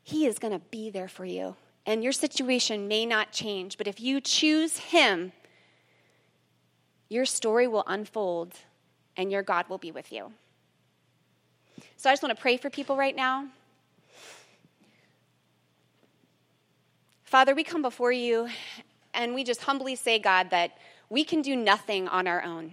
He 0.05 0.25
is 0.25 0.39
going 0.39 0.53
to 0.53 0.61
be 0.71 0.89
there 0.89 1.09
for 1.09 1.25
you. 1.25 1.57
And 1.85 2.05
your 2.05 2.13
situation 2.13 2.87
may 2.87 3.07
not 3.07 3.33
change, 3.33 3.77
but 3.77 3.89
if 3.89 4.01
you 4.01 4.21
choose 4.21 4.77
Him, 4.79 5.33
your 7.09 7.25
story 7.25 7.67
will 7.67 7.83
unfold 7.89 8.55
and 9.17 9.33
your 9.33 9.43
God 9.43 9.69
will 9.69 9.79
be 9.79 9.91
with 9.91 10.13
you. 10.13 10.31
So 11.97 12.09
I 12.09 12.13
just 12.13 12.23
want 12.23 12.37
to 12.37 12.41
pray 12.41 12.57
for 12.57 12.71
people 12.71 12.97
right 12.97 13.17
now. 13.17 13.49
Father, 17.25 17.53
we 17.53 17.65
come 17.65 17.83
before 17.83 18.13
you 18.13 18.49
and 19.13 19.35
we 19.35 19.43
just 19.43 19.63
humbly 19.63 19.97
say, 19.97 20.21
God, 20.21 20.51
that 20.51 20.79
we 21.15 21.25
can 21.25 21.43
do 21.43 21.55
nothing 21.55 22.09
on 22.09 22.27
our 22.27 22.43
own, 22.43 22.73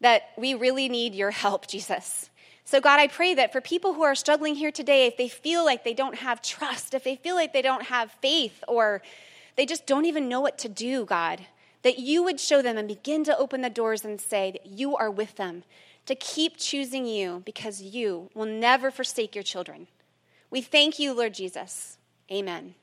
that 0.00 0.30
we 0.36 0.54
really 0.54 0.88
need 0.88 1.14
your 1.14 1.30
help, 1.30 1.68
Jesus. 1.68 2.30
So, 2.64 2.80
God, 2.80 2.98
I 2.98 3.06
pray 3.06 3.32
that 3.34 3.52
for 3.52 3.60
people 3.60 3.94
who 3.94 4.02
are 4.02 4.16
struggling 4.16 4.56
here 4.56 4.72
today, 4.72 5.06
if 5.06 5.16
they 5.16 5.28
feel 5.28 5.64
like 5.64 5.84
they 5.84 5.94
don't 5.94 6.16
have 6.16 6.42
trust, 6.42 6.94
if 6.94 7.04
they 7.04 7.14
feel 7.14 7.36
like 7.36 7.52
they 7.52 7.62
don't 7.62 7.84
have 7.84 8.10
faith, 8.20 8.64
or 8.66 9.02
they 9.54 9.66
just 9.66 9.86
don't 9.86 10.04
even 10.04 10.28
know 10.28 10.40
what 10.40 10.58
to 10.58 10.68
do, 10.68 11.04
God, 11.04 11.46
that 11.82 12.00
you 12.00 12.24
would 12.24 12.40
show 12.40 12.60
them 12.60 12.76
and 12.76 12.88
begin 12.88 13.22
to 13.22 13.38
open 13.38 13.62
the 13.62 13.70
doors 13.70 14.04
and 14.04 14.20
say 14.20 14.50
that 14.50 14.66
you 14.66 14.96
are 14.96 15.10
with 15.10 15.36
them, 15.36 15.62
to 16.06 16.16
keep 16.16 16.56
choosing 16.56 17.06
you 17.06 17.42
because 17.46 17.80
you 17.80 18.30
will 18.34 18.46
never 18.46 18.90
forsake 18.90 19.36
your 19.36 19.44
children. 19.44 19.86
We 20.50 20.60
thank 20.60 20.98
you, 20.98 21.12
Lord 21.12 21.34
Jesus. 21.34 21.98
Amen. 22.32 22.74